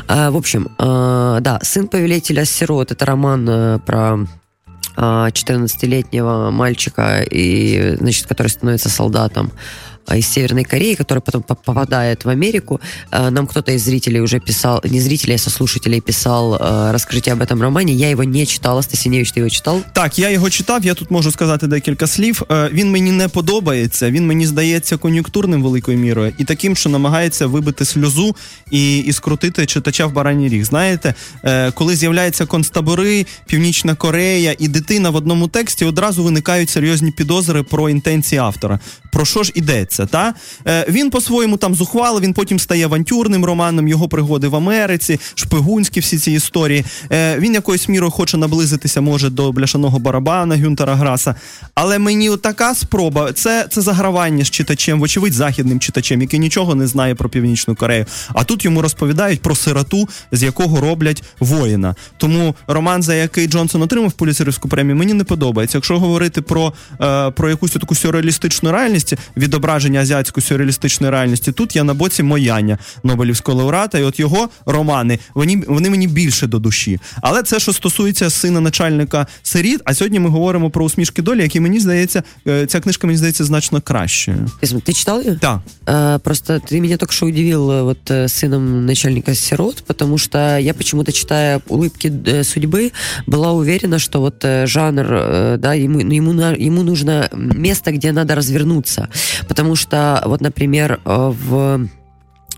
[0.07, 4.25] А, в общем, а, да, «Сын повелителя сирот» — это роман э, про а,
[4.96, 9.52] 14-летнего мальчика, и, значит, который становится солдатом
[10.17, 12.79] из Северной Кореи, который потом по- попадает в Америку.
[13.11, 17.41] А, Нам кто-то из зрителей уже писал, не зрителей, а сослушателей писал а, раскрытие об
[17.41, 17.93] этом романе.
[17.93, 18.81] Я его не читала.
[18.81, 19.81] Стасиневич, ты его читал?
[19.93, 22.41] Так, я його читав, я тут можу сказати декілька слів.
[22.51, 27.47] Е, Він мені не подобається, він мені здається кон'юнктурним великою мірою і таким, що намагається
[27.47, 28.35] вибити сльозу
[28.71, 30.63] і, і скрутити читача в бараній ріг.
[30.65, 31.13] Знаєте,
[31.43, 37.63] е, коли з'являються концтабори, Північна Корея і дитина в одному тексті, одразу виникають серйозні підозри
[37.63, 38.79] про інтенції автора.
[39.11, 39.92] Про що ж ідеться?
[39.96, 40.34] Та?
[40.66, 46.00] Е, Він по-своєму там зухвало, він потім стає авантюрним романом, його пригоди в Америці, шпигунські
[46.00, 46.84] всі ці історії.
[47.12, 51.34] Е, Він якоюсь мірою хоче наблизитися, може, до бляшаного барабана Гюнтера Граса.
[51.74, 56.86] Але мені така спроба це, це загравання з читачем, вочевидь, західним читачем, який нічого не
[56.86, 58.06] знає про Північну Корею.
[58.34, 61.94] А тут йому розповідають про сироту, з якого роблять воїна.
[62.16, 65.78] Тому роман, за який Джонсон отримав Пуліцерівську премію, мені не подобається.
[65.78, 71.83] Якщо говорити про, е, про якусь таку сюрреалістичну реальність, відображення азіатської сюрреалістичної реальності, тут я
[71.83, 76.99] на боці Мояння, Нобелівського лауреата, і от його романи вони, вони мені більше до душі.
[77.21, 79.81] Але це що стосується сина начальника сиріт.
[79.85, 83.43] А сьогодні ми говоримо про усмішки долі, які мені здається, е, ця книжка мені здається
[83.43, 84.37] значно кращою.
[84.61, 85.35] Ты, см- ты читал ее?
[85.41, 85.59] Так.
[85.85, 90.37] Э, Просто ты меня только что удивил э, вот э, сыном начальника сирот, потому что
[90.57, 92.91] я почему-то читая улыбки э, судьбы
[93.27, 97.91] была уверена, что вот э, жанр, э, да, ему ну, ему на- ему нужно место,
[97.91, 99.07] где надо развернуться,
[99.47, 101.88] потому что вот, например, э, в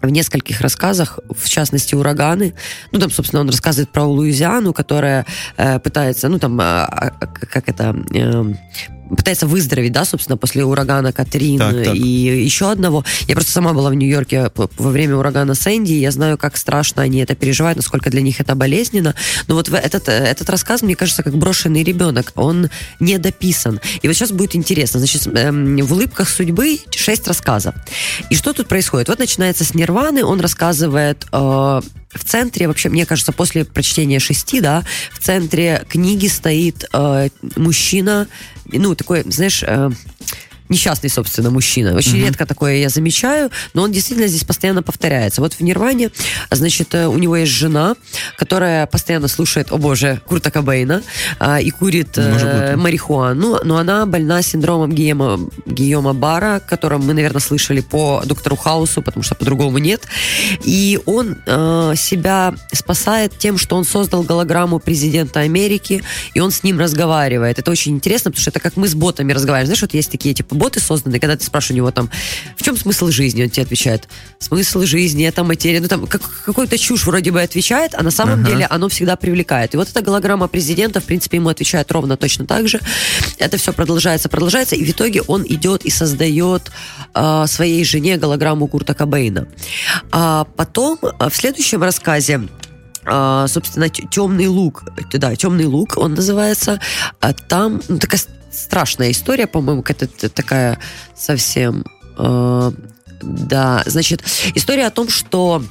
[0.02, 2.54] в нескольких рассказах, в частности, ураганы.
[2.92, 7.68] Ну, там, собственно, он рассказывает про Луизиану, которая э, пытается, ну, там, а, а, как
[7.68, 8.44] это, э,
[9.08, 11.94] пытается выздороветь, да, собственно, после урагана Катрин Так, так.
[11.94, 13.04] и еще одного.
[13.28, 17.02] Я просто сама была в Нью-Йорке во время урагана Сэнди, и я знаю, как страшно
[17.02, 19.14] они это переживают, насколько для них это болезненно.
[19.46, 22.32] Но вот этот, э, этот рассказ, мне кажется, как брошенный ребенок.
[22.34, 23.80] Он не дописан.
[24.02, 24.98] И вот сейчас будет интересно.
[24.98, 27.74] Значит, эм, в «Улыбках судьбы» шесть рассказов.
[28.30, 29.08] И что тут происходит?
[29.08, 31.36] Вот начинается с Нирваны, он рассказывает э,
[32.16, 38.26] в центре, вообще, мне кажется, после прочтения шести, да, в центре книги стоит э, мужчина,
[38.72, 39.90] ну, такой, знаешь, э,
[40.68, 41.94] несчастный, собственно, мужчина.
[41.94, 45.40] Очень редко такое я замечаю, но он действительно здесь постоянно повторяется.
[45.40, 46.10] Вот в Нирване,
[46.50, 47.96] значит, э, у него есть жена,
[48.36, 51.02] которая постоянно слушает, о боже, Курта Кобейна
[51.38, 52.76] а, и курит э, Может быть.
[52.76, 58.56] марихуану, но она больна синдромом Гийома, Гийома Бара, о котором мы, наверное, слышали по доктору
[58.56, 60.02] Хаусу, потому что по-другому нет.
[60.64, 66.02] И он э, себя спасает тем, что он создал голограмму президента Америки,
[66.34, 67.58] и он с ним разговаривает.
[67.58, 69.66] Это очень интересно, потому что это как мы с ботами разговариваем.
[69.66, 72.10] Знаешь, вот есть такие типа боты созданы, когда ты спрашиваешь у него там,
[72.56, 76.78] в чем смысл жизни, он тебе отвечает, смысл жизни, это материя, ну там как, какую-то
[76.78, 78.50] чушь вроде бы отвечает, а на самом Ага.
[78.50, 79.74] деле оно всегда привлекает.
[79.74, 82.80] И вот эта голограмма президента, в принципе, ему отвечает ровно точно так же.
[83.38, 86.70] Это все продолжается, продолжается, и в итоге он идет и создает
[87.14, 89.48] а, своей жене голограмму Курта Кобейна.
[90.10, 92.48] А потом а, в следующем рассказе
[93.08, 94.82] а, собственно, темный лук,
[95.12, 96.80] да, темный лук, он называется.
[97.48, 98.20] Там ну, такая
[98.50, 100.78] страшная история, по-моему, какая-то такая
[101.14, 101.84] совсем.
[102.18, 102.72] э,
[103.22, 104.22] да, значит,
[104.54, 105.62] история о том, что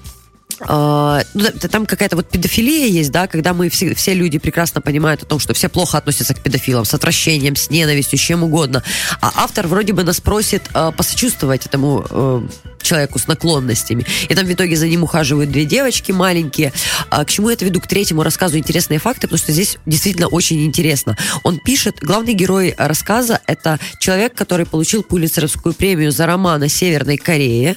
[0.62, 5.24] а, ну, там какая-то вот педофилия есть, да, когда мы все, все люди прекрасно понимают
[5.24, 8.84] о том, что все плохо относятся к педофилам, с отвращением, с ненавистью, с чем угодно.
[9.22, 12.48] А автор вроде бы нас просит э, посочувствовать этому э,
[12.86, 14.06] человеку с наклонностями.
[14.30, 16.72] И там в итоге за ним ухаживают две девочки маленькие.
[17.10, 17.82] А, к чему я это веду?
[17.82, 21.18] К третьему рассказу интересные факты, потому что здесь действительно очень интересно.
[21.44, 27.18] Он пишет, главный герой рассказа– это человек, который получил Пулитцеровскую премию за роман о Северной
[27.18, 27.76] Корее,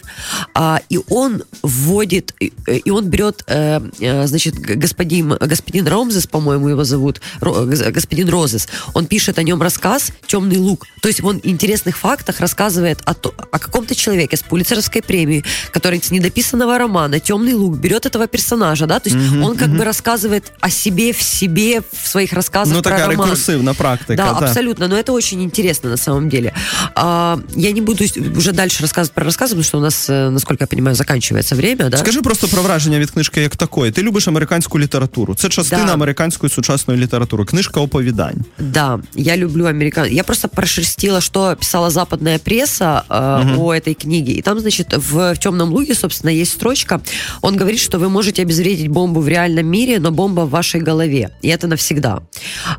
[0.54, 6.84] а, и он вводит, и он берет, э, э, значит, господин, господин Ромзес, по-моему, его
[6.84, 10.86] зовут, Ро- господин Розес, он пишет о нем рассказ «Темный лук».
[11.00, 15.99] То есть он в интересных фактах рассказывает о, о каком-то человеке с Пулицеровской премией, который
[16.03, 20.43] с недописанного романа «Темный лук» берет этого персонажа, да, то есть он как бы рассказывает
[20.61, 23.27] о себе в себе в своих рассказах Ну, про така роман.
[23.27, 24.15] рекурсивна практика.
[24.15, 24.45] Да, та.
[24.45, 26.53] абсолютно, но это очень интересно на самом деле.
[26.95, 28.03] А, я не буду
[28.38, 31.89] уже дальше рассказывать про рассказы, потому что у нас, э, насколько я понимаю, заканчивается время,
[31.89, 31.97] да?
[31.97, 33.91] Скажи просто про враження від книжки як такої.
[33.91, 35.36] Ти любиш американську літературу.
[35.36, 35.93] Це частина Да.
[35.93, 37.45] американської сучасної літератури.
[37.45, 38.36] Книжка оповідань.
[38.59, 40.07] Да, я люблю американ.
[40.11, 44.31] Я просто прошерстила, что писала западная пресса э, о этой книге.
[44.34, 47.01] И там, значит, в, в темном луге, собственно, есть строчка.
[47.43, 51.30] Он говорит, что вы можете обезвредить бомбу в реальном мире, но бомба в вашей голове.
[51.43, 52.22] И это навсегда.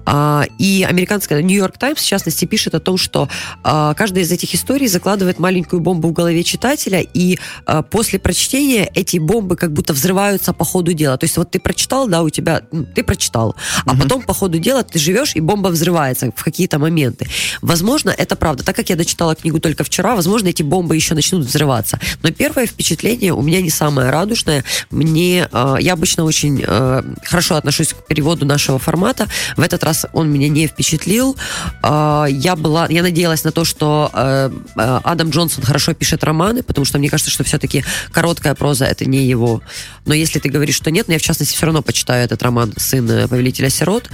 [0.05, 3.29] А, и американская Нью-Йорк Таймс, в частности, пишет о том, что
[3.63, 8.89] а, каждая из этих историй закладывает маленькую бомбу в голове читателя, и а, после прочтения
[8.95, 11.17] эти бомбы как будто взрываются по ходу дела.
[11.17, 13.55] То есть вот ты прочитал, да, у тебя, м, ты прочитал,
[13.85, 17.27] а потом по ходу дела ты живешь, и бомба взрывается в какие-то моменты.
[17.61, 18.63] Возможно, это правда.
[18.63, 21.98] Так как я дочитала книгу только вчера, возможно, эти бомбы еще начнут взрываться.
[22.22, 24.64] Но первое впечатление у меня не самое радужное.
[24.90, 29.26] Мне, э, я обычно очень э, хорошо отношусь к переводу нашего формата.
[29.56, 31.36] В этот раз он меня не впечатлил.
[31.82, 36.62] Э, я была, я надеялась на то, что э, э, Адам Джонсон хорошо пишет романы,
[36.62, 39.62] потому что мне кажется, что все-таки короткая проза это не его.
[40.06, 42.72] Но если ты говоришь, что нет, но я в частности все равно почитаю этот роман
[42.76, 44.10] «Сын э, повелителя сирот».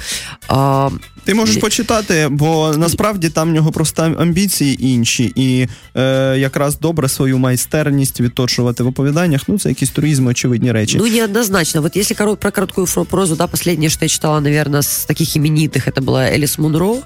[0.48, 0.90] А,
[1.24, 1.60] Ти можеш Ні.
[1.60, 7.63] почитати, бо насправді там в нього просто амбіції інші, і е, якраз добре свою майстерність
[8.20, 9.40] відточувати в оповіданнях.
[9.48, 10.96] Ну, це якісь туризми, очевидні речі.
[11.00, 11.82] Ну, неоднозначно.
[11.82, 15.36] Вот если коро- про короткую фро- прозу, да, последнее, что я читала, наверное, с таких
[15.36, 16.96] именитых, это была Элис Мунро,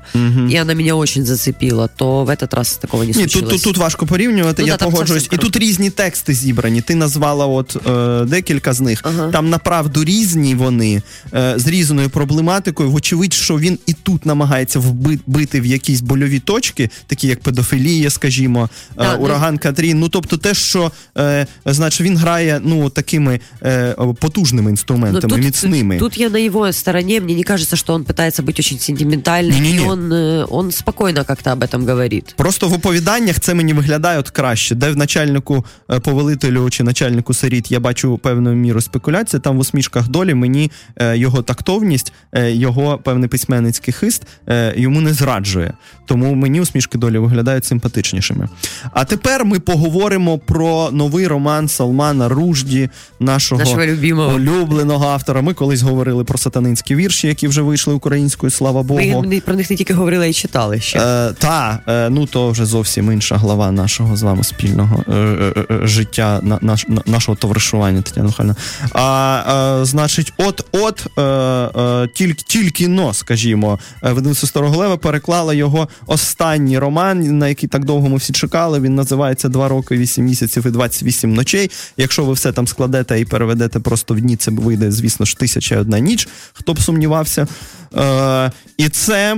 [0.53, 3.51] и она меня очень зацепила, то в этот раз такого не Ні, случилось.
[3.51, 5.23] тут, тут, тут важко порівнювати, Ну, я да, там погоджуюсь.
[5.23, 6.81] зовсім І тут різні тексти зібрані.
[6.81, 9.01] Ти назвала от е, декілька з них.
[9.05, 9.31] Ага.
[9.33, 11.03] Там направду різні вони
[11.35, 12.91] е, з різною проблематикою.
[12.91, 18.69] Вочевидь, що він і тут намагається вбити в якісь больові точки, такі як педофілія, скажімо,
[18.91, 19.99] е, Да, ну- ураган Катрін.
[20.01, 25.99] Ну тобто, те, що е, значить він грає ну такими е, потужними Ну, інструментами, міцними.
[25.99, 27.21] Тут я на его стороне.
[27.21, 29.51] Мне не кажется, что он пытается быть очень сентиментальным.
[29.51, 29.85] Не-не-не.
[29.85, 32.35] И он, э, он спокойно как-то об этом говорит.
[32.37, 34.75] Просто в оповіданнях це мені виглядає от краще.
[34.75, 39.41] Де в начальнику е, повелителю чи начальнику сиріт я бачу певну міру спекуляції.
[39.41, 45.01] Там в усмішках долі мені е, його тактовність, е, його певний письменницький хист е, йому
[45.01, 45.73] не зраджує.
[46.07, 48.49] Тому мені усмішки долі виглядають симпатичнішими.
[48.93, 54.34] А тепер ми поговоримо про новий роман Салмана Ружді, нашого, Нашого любимого.
[54.36, 55.42] улюбленого автора.
[55.42, 59.24] Ми колись говорили про сатанинські вірші, які вже вийшли українською, слава Богу.
[59.28, 61.00] Ми про них не тільки говорила і читали ще.
[61.00, 65.54] Е, та, е, ну то вже зовсім інша глава нашого з вами спільного е, е,
[65.72, 68.56] е, життя, на, наш, на- нашого товаришування, Тетяна Михайлівна.
[68.94, 75.88] А, е, значить, от-от е, е, тільки, тільки но, скажімо, е, видавництво Староголева переклала його
[76.08, 78.80] останній роман, на який так довго ми всі чекали.
[78.80, 81.72] Він називається Два роки, вісім місяців і 28 ночей.
[81.98, 85.76] Якщо ви все там складете і переведете просто в дні, це вийде, звісно ж, тисяча
[85.76, 87.48] і одна ніч, хто б сумнівався.
[87.96, 89.38] Е, і це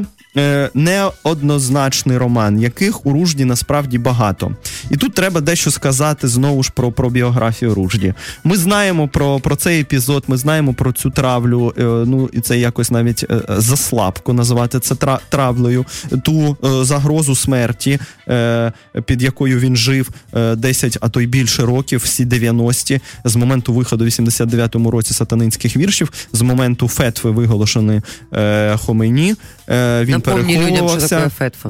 [0.73, 4.51] неоднозначний роман, яких у Ружді насправді багато.
[4.89, 8.13] І тут треба дещо сказати знову ж про, про біографію Ружді.
[8.43, 11.73] Ми знаємо про, про цей епізод, ми знаємо про цю травлю.
[11.77, 15.85] е, ну і це якось навіть е, заслабко називати це тра, травлею,
[16.23, 18.71] ту е, загрозу смерті, е,
[19.05, 23.73] під якою він жив е, 10, а то й більше років, всі 90-ті, з моменту
[23.73, 28.01] виходу в 89-му році сатанинських віршів, з моменту фетви виголошеної
[28.33, 29.35] е, Хомейні.
[29.69, 31.15] Е, він Напомни людям, що переховувався.
[31.15, 31.69] таке фетфа.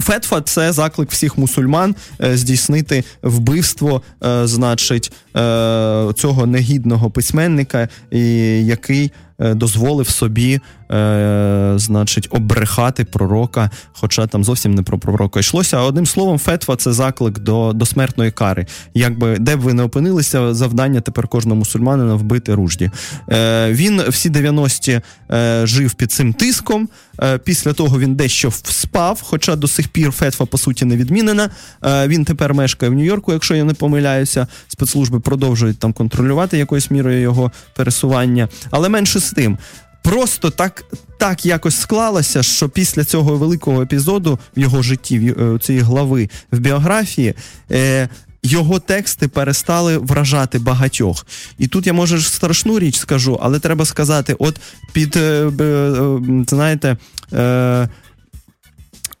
[0.00, 9.12] Фетфа це заклик всіх мусульман е, здійснити вбивство, е, значить, е, цього негідного письменника, який
[9.38, 10.60] дозволив собі,
[10.90, 15.78] е, значить, обрехати пророка, хоча там зовсім не про пророка йшлося.
[15.78, 18.66] Одним словом, фетва це заклик до, до смертної кари.
[18.94, 22.90] Якби де б ви не опинилися, завдання тепер кожного мусульманина вбити ружді.
[23.30, 26.88] Е, він всі 90-ті е, жив під цим тиском.
[27.22, 31.50] Е, після того він дещо спав, хоча до сих пір фетва по суті не відмінена.
[31.84, 34.46] Е, він тепер мешкає в Нью-Йорку, якщо я не помиляюся.
[34.68, 38.48] Спецслужби продовжують там контролювати якоюсь мірою його пересування.
[38.70, 39.58] Але менше тим.
[40.02, 40.84] Просто так,
[41.18, 46.28] так якось склалося, що після цього великого епізоду в його житті, в е, цієї глави
[46.52, 47.34] в біографії,
[47.70, 48.08] е,
[48.44, 51.26] його тексти перестали вражати багатьох.
[51.58, 54.60] І тут я може страшну річ скажу, але треба сказати: от
[54.92, 56.96] під е, е, знаєте.
[57.32, 57.88] Е,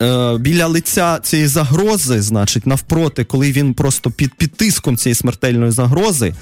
[0.02, 5.70] е, біля лиця цієї загрози, значить, навпроти, коли він просто під, під тиском цієї смертельної
[5.70, 6.34] загрози.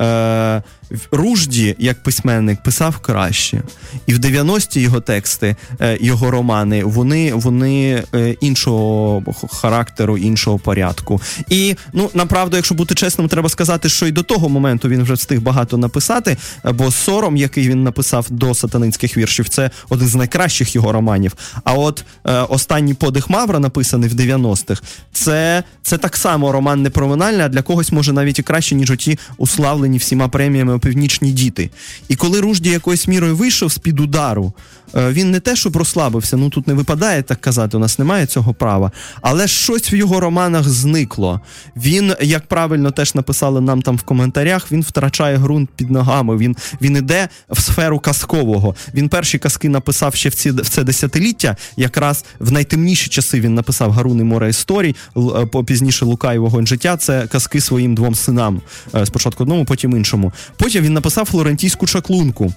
[0.00, 0.62] Е,
[1.10, 3.62] Ружді, як письменник, писав краще.
[4.06, 11.20] І в 90-ті його тексти, е, його романи, вони, вони е, іншого характеру, іншого порядку.
[11.48, 15.14] І ну направду, якщо бути чесним, треба сказати, що і до того моменту він вже
[15.14, 20.14] встиг багато написати, е, бо сором, який він написав до сатанинських віршів, це один з
[20.14, 21.34] найкращих його романів.
[21.64, 24.82] А от е, останній подих Мавра, написаний в 90-х,
[25.12, 29.18] це, це так само роман непроминальний, а для когось може навіть і краще, ніж оті
[29.38, 31.70] уславлені всіма преміями північні діти.
[32.08, 34.52] І коли Ружді якоюсь мірою вийшов з-під удару,
[34.87, 38.26] е, він не те, щоб розслабився, ну тут не випадає так казати, у нас немає
[38.26, 38.92] цього права.
[39.20, 41.40] Але щось в його романах зникло.
[41.76, 46.36] Він, як правильно теж написали нам там в коментарях, він втрачає ґрунт під ногами.
[46.36, 48.74] Він, він іде в сферу казкового.
[48.94, 51.56] Він перші казки написав ще в, ці, в це десятиліття.
[51.76, 54.96] Якраз в найтемніші часи він написав Гарун і море історій.
[55.16, 56.96] Е, Пізніше Лука і вогонь життя.
[56.96, 58.60] Це казки своїм двом синам.
[58.94, 60.32] Е, Спочатку одному, потім іншому.
[60.56, 62.52] Потім він написав Флорентійську чаклунку.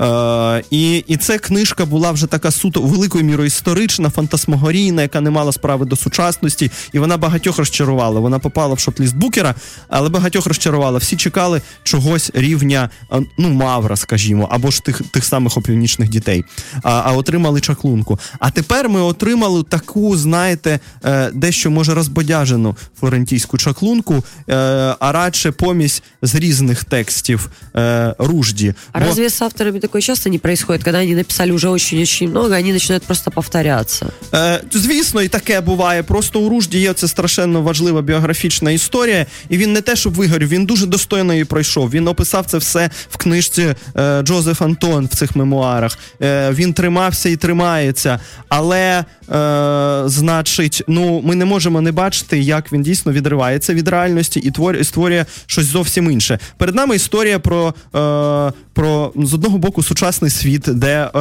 [0.00, 5.30] Е, і, і ця книжка була вже така суто великою мірою історична, фантасмогорійна, яка не
[5.30, 8.20] мала справи до сучасності, і вона багатьох розчарувала.
[8.20, 9.54] Вона попала в шот-ліст Букера,
[9.88, 10.98] але багатьох розчарувала.
[10.98, 16.44] Всі чекали чогось рівня е, ну, Мавра, скажімо, або ж тих, тих самих опівнічних дітей,
[16.82, 18.18] а, а отримали чаклунку.
[18.38, 24.54] А тепер ми отримали таку, знаєте, е, дещо може розбодяжену флорентійську чаклунку, е,
[25.00, 28.74] а радше помість з різних текстів е, ружді.
[28.92, 32.54] А Бо- разве с авторами такое часто не происходит, когда они написали уже очень-очень много,
[32.54, 34.06] они начинают просто повторяться?
[34.34, 36.02] Е, звісно, і таке буває.
[36.02, 40.48] Просто у Ружді є це страшенно важлива біографічна історія, і він не те, щоб вигорів,
[40.48, 41.90] він дуже достойно її пройшов.
[41.90, 45.98] Він описав це все в книжці е, Джозеф Антон в цих мемуарах.
[46.22, 48.20] Е, він тримався і тримається.
[48.48, 54.40] Але, е, значить, ну ми не можемо не бачити, як він дійсно відривається від реальності
[54.40, 56.38] і твор- створює щось зовсім інше.
[56.56, 61.18] Перед нами історія про, е, про з одного боку сучасний світ, де е,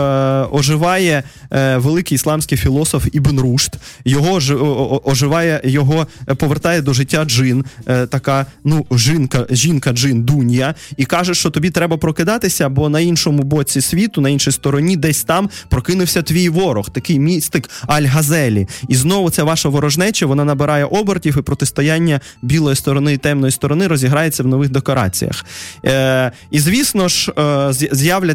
[0.52, 3.76] оживає е, великий ісламський філософ Ібн Рушд.
[4.06, 9.92] Його ж- о- оживає, його е, повертає до життя джин, е, така ну жінка, жінка
[9.92, 14.52] джин Дунія, і каже, що тобі треба прокидатися, бо на іншому боці світу, на іншій
[14.52, 18.68] стороні, десь там прокинувся твій ворог, такий містик Аль-Газелі.
[18.88, 23.88] І знову ця ваша ворожнеча, вона набирає обертів, і протистояння білої сторони і темної сторони
[23.88, 25.46] розіграється в нових декораціях.
[25.86, 27.74] Е, і звісно ж, е,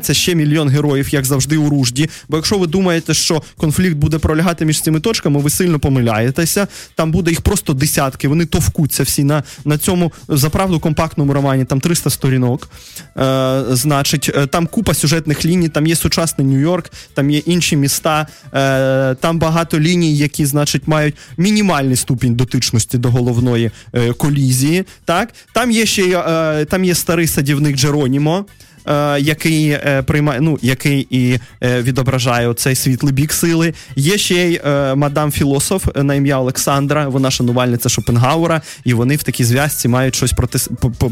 [0.07, 2.09] з'я- з'являться ще мільйон героїв, як завжди, у ружді.
[2.29, 6.69] Бо якщо ви думаєте, що конфлікт буде пролягати між цими точками, ви сильно помиляєтеся.
[6.95, 11.81] Там буде їх просто десятки, вони товкуться всі на, на цьому заправду компактному романі, там
[11.81, 12.69] 300 сторінок.
[13.17, 18.27] Е, значить, е, там купа сюжетних ліній, там є сучасний Нью-Йорк, там є інші міста,
[18.55, 24.85] е, там багато ліній, які, значить, мають мінімальний ступінь дотичності до головної е, колізії.
[25.05, 25.29] Так?
[25.53, 28.45] Там є ще е, там є старий садівник Джеронімо.
[28.89, 33.75] Е, Який е, приймає, ну який і е, відображає цей світлий бік сили.
[33.97, 34.61] Є ще й
[34.95, 37.09] мадам філософ на ім'я Олександра.
[37.09, 40.59] Вона шанувальниця Шопенгауера, і вони в такій зв'язці мають щось проти,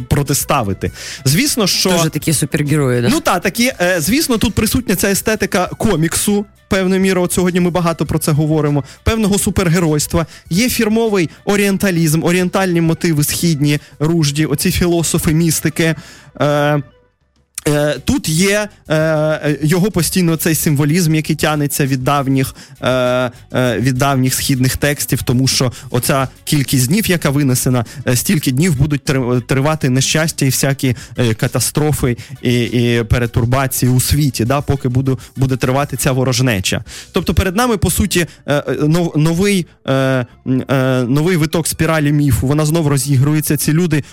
[0.09, 0.91] протиставити.
[1.25, 3.09] Звісно, що Тоже такие супергерои, да?
[3.09, 6.47] Ну так, такі, звісно, тут присутня ця естетика коміксу.
[6.69, 8.85] Певною мірою, от сьогодні ми багато про це говоримо.
[9.03, 10.27] Певного супергеройства.
[10.51, 15.95] Є фірмовий орієнталізм, орієнтальні мотиви східні, ружді, оці філософи, містики.
[16.41, 16.83] Е,
[18.05, 23.31] Тут є е, е, його постійно цей символізм, який тянеться від давніх, е, е,
[23.81, 29.03] від давніх східних текстів, тому що оця кількість днів, яка винесена, е, стільки днів будуть
[29.47, 35.57] тривати нещастя і всякі е, катастрофи і, і перетурбації у світі, да, поки буде, буде
[35.57, 36.85] тривати ця ворожнеча.
[37.13, 40.27] Тобто перед нами, по суті, е, е, нов- новий, е, е,
[41.09, 42.47] новий виток спіралі міфу.
[42.47, 43.57] Вона знов розігрується.
[43.57, 44.05] Ці люди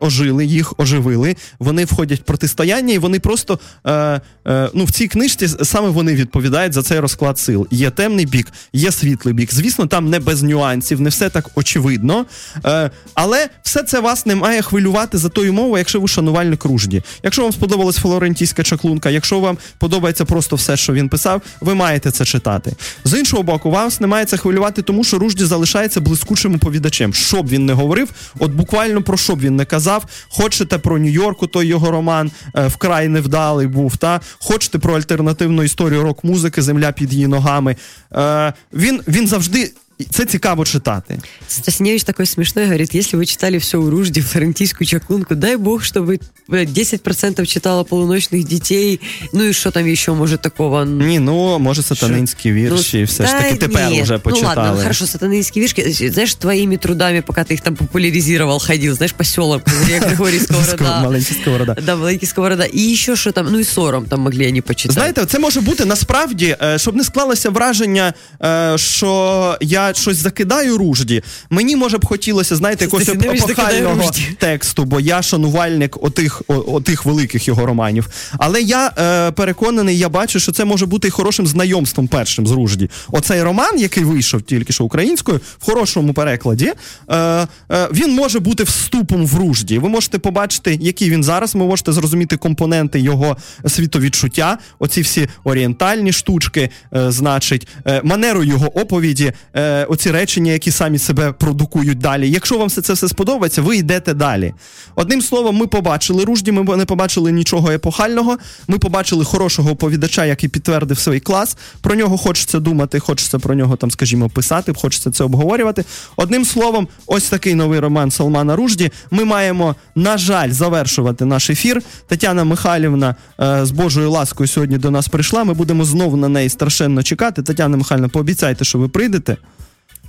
[0.00, 1.36] ожили, їх оживили.
[1.58, 6.14] Вони входять в протистояння, і вони просто е, е, ну, в цій книжці саме вони
[6.14, 7.66] відповідають за цей розклад сил.
[7.70, 9.54] Є темний бік, є світлий бік.
[9.54, 12.26] Звісно, там не без нюансів, не все так очевидно.
[12.66, 17.02] Е, але все це вас не має хвилювати за тою мовою, якщо ви шанувальник ружді.
[17.22, 22.10] Якщо вам сподобалась флорентійська чаклунка, якщо вам подобається просто все, що він писав, ви маєте
[22.10, 22.72] це читати.
[23.04, 27.14] З іншого боку, вас не має це хвилювати, тому що ружді залишається блискучим оповідачем.
[27.14, 30.04] Що б він не говорив, от буквально про що б він не казав.
[30.28, 33.96] Хочете про Нью-Йорку, той його роман е, вкрай невдалий був.
[33.96, 37.76] Та хочете про альтернативну історію рок-музики, земля під її ногами.
[38.12, 39.72] Е, він, він завжди
[40.11, 41.19] це цікаво читати.
[41.47, 46.19] Стасневич такой смешной, говорит, если вы читали все у Ружди, флорентийскую чаклунку, дай бог, чтобы
[46.49, 48.99] 10% читала полуночных детей,
[49.33, 50.85] ну и что там еще может такого?
[50.85, 54.03] Ні, ну може сатанинські вірші, Ну, все ж да таки тепер нет.
[54.03, 54.55] уже почитали.
[54.55, 59.13] Ну ладно, хорошо, сатанинские вишки, знаешь, твоими трудами, пока ты их там популяризировал, ходил, знаешь,
[59.13, 61.01] по селам, Андрея Григорий Сковорода.
[61.03, 61.75] Маленький сковорода.
[61.85, 62.63] Да, маленький сковорода.
[62.63, 64.93] И еще что там, ну и сором там могли они почитать.
[64.93, 70.78] Знаєте, це може бути насправді, е, щоб не склалося враження, е, що я щось закидаю
[70.78, 71.22] ружді.
[71.50, 77.66] Мені може б хотілося, знаєте, якогось епохального тексту, бо я шанувальник отих, отих великих його
[77.66, 78.08] романів.
[78.38, 82.50] Але я е, переконаний, я бачу, що це може бути і хорошим знайомством першим з
[82.50, 82.90] Ружді.
[83.12, 86.72] Оцей роман, який вийшов тільки що українською, в хорошому перекладі,
[87.08, 87.46] е, е,
[87.92, 89.78] він може бути вступом в Ружді.
[89.78, 91.54] Ви можете побачити, який він зараз.
[91.54, 93.36] Ви можете зрозуміти компоненти його
[93.68, 100.70] світовідчуття, оці всі орієнтальні штучки, е, значить, е, манеру його оповіді, е, оці речення, які
[100.70, 102.30] самі себе продукують далі.
[102.30, 104.54] Якщо вам все це все сподобається, ви йдете далі.
[104.94, 108.38] Одним словом, ми побачили Ружді, ми не побачили нічого епохального.
[108.68, 111.56] Ми побачили хорошого оповідача, який підтвердив свій клас.
[111.80, 115.84] Про нього хочеться думати, хочеться про нього там, скажімо, писати, хочеться це обговорювати.
[116.16, 118.90] Одним словом, ось такий новий роман Салмана Ружді.
[119.10, 121.82] Ми маємо, на жаль, завершувати наш ефір.
[122.06, 125.44] Тетяна Михайлівна е, з Божою ласкою сьогодні до нас прийшла.
[125.44, 127.42] Ми будемо знову на неї страшенно чекати.
[127.42, 129.36] Тетяна Михайлівна, пообіцяйте, що ви прийдете.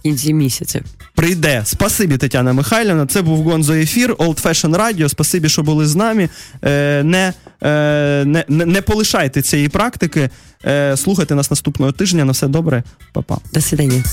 [0.06, 0.82] Кінці місяця.
[1.16, 1.62] Прийде.
[1.66, 3.06] Спасибі, Тетяна Михайлівна.
[3.06, 5.10] Це був Гонзо ефір, Old Fashion Radio.
[5.10, 6.30] Спасибі, що були з нами.
[6.64, 7.34] Е, не,
[7.64, 10.30] е, не, не, не полишайте цієї практики.
[10.66, 12.26] Е, слухайте нас наступного тижня.
[12.26, 12.84] На все добре,
[13.14, 13.38] Па-па.
[13.54, 14.04] До свидання.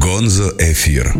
[0.00, 1.14] Гонзо ефір.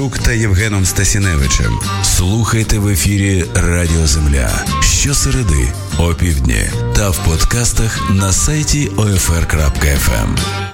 [0.00, 1.78] Кісельчук та Євгеном Стасіневичем.
[2.02, 10.69] Слухайте в ефірі Радіо Земля щосереди опівдні та в подкастах на сайті OFR.FM.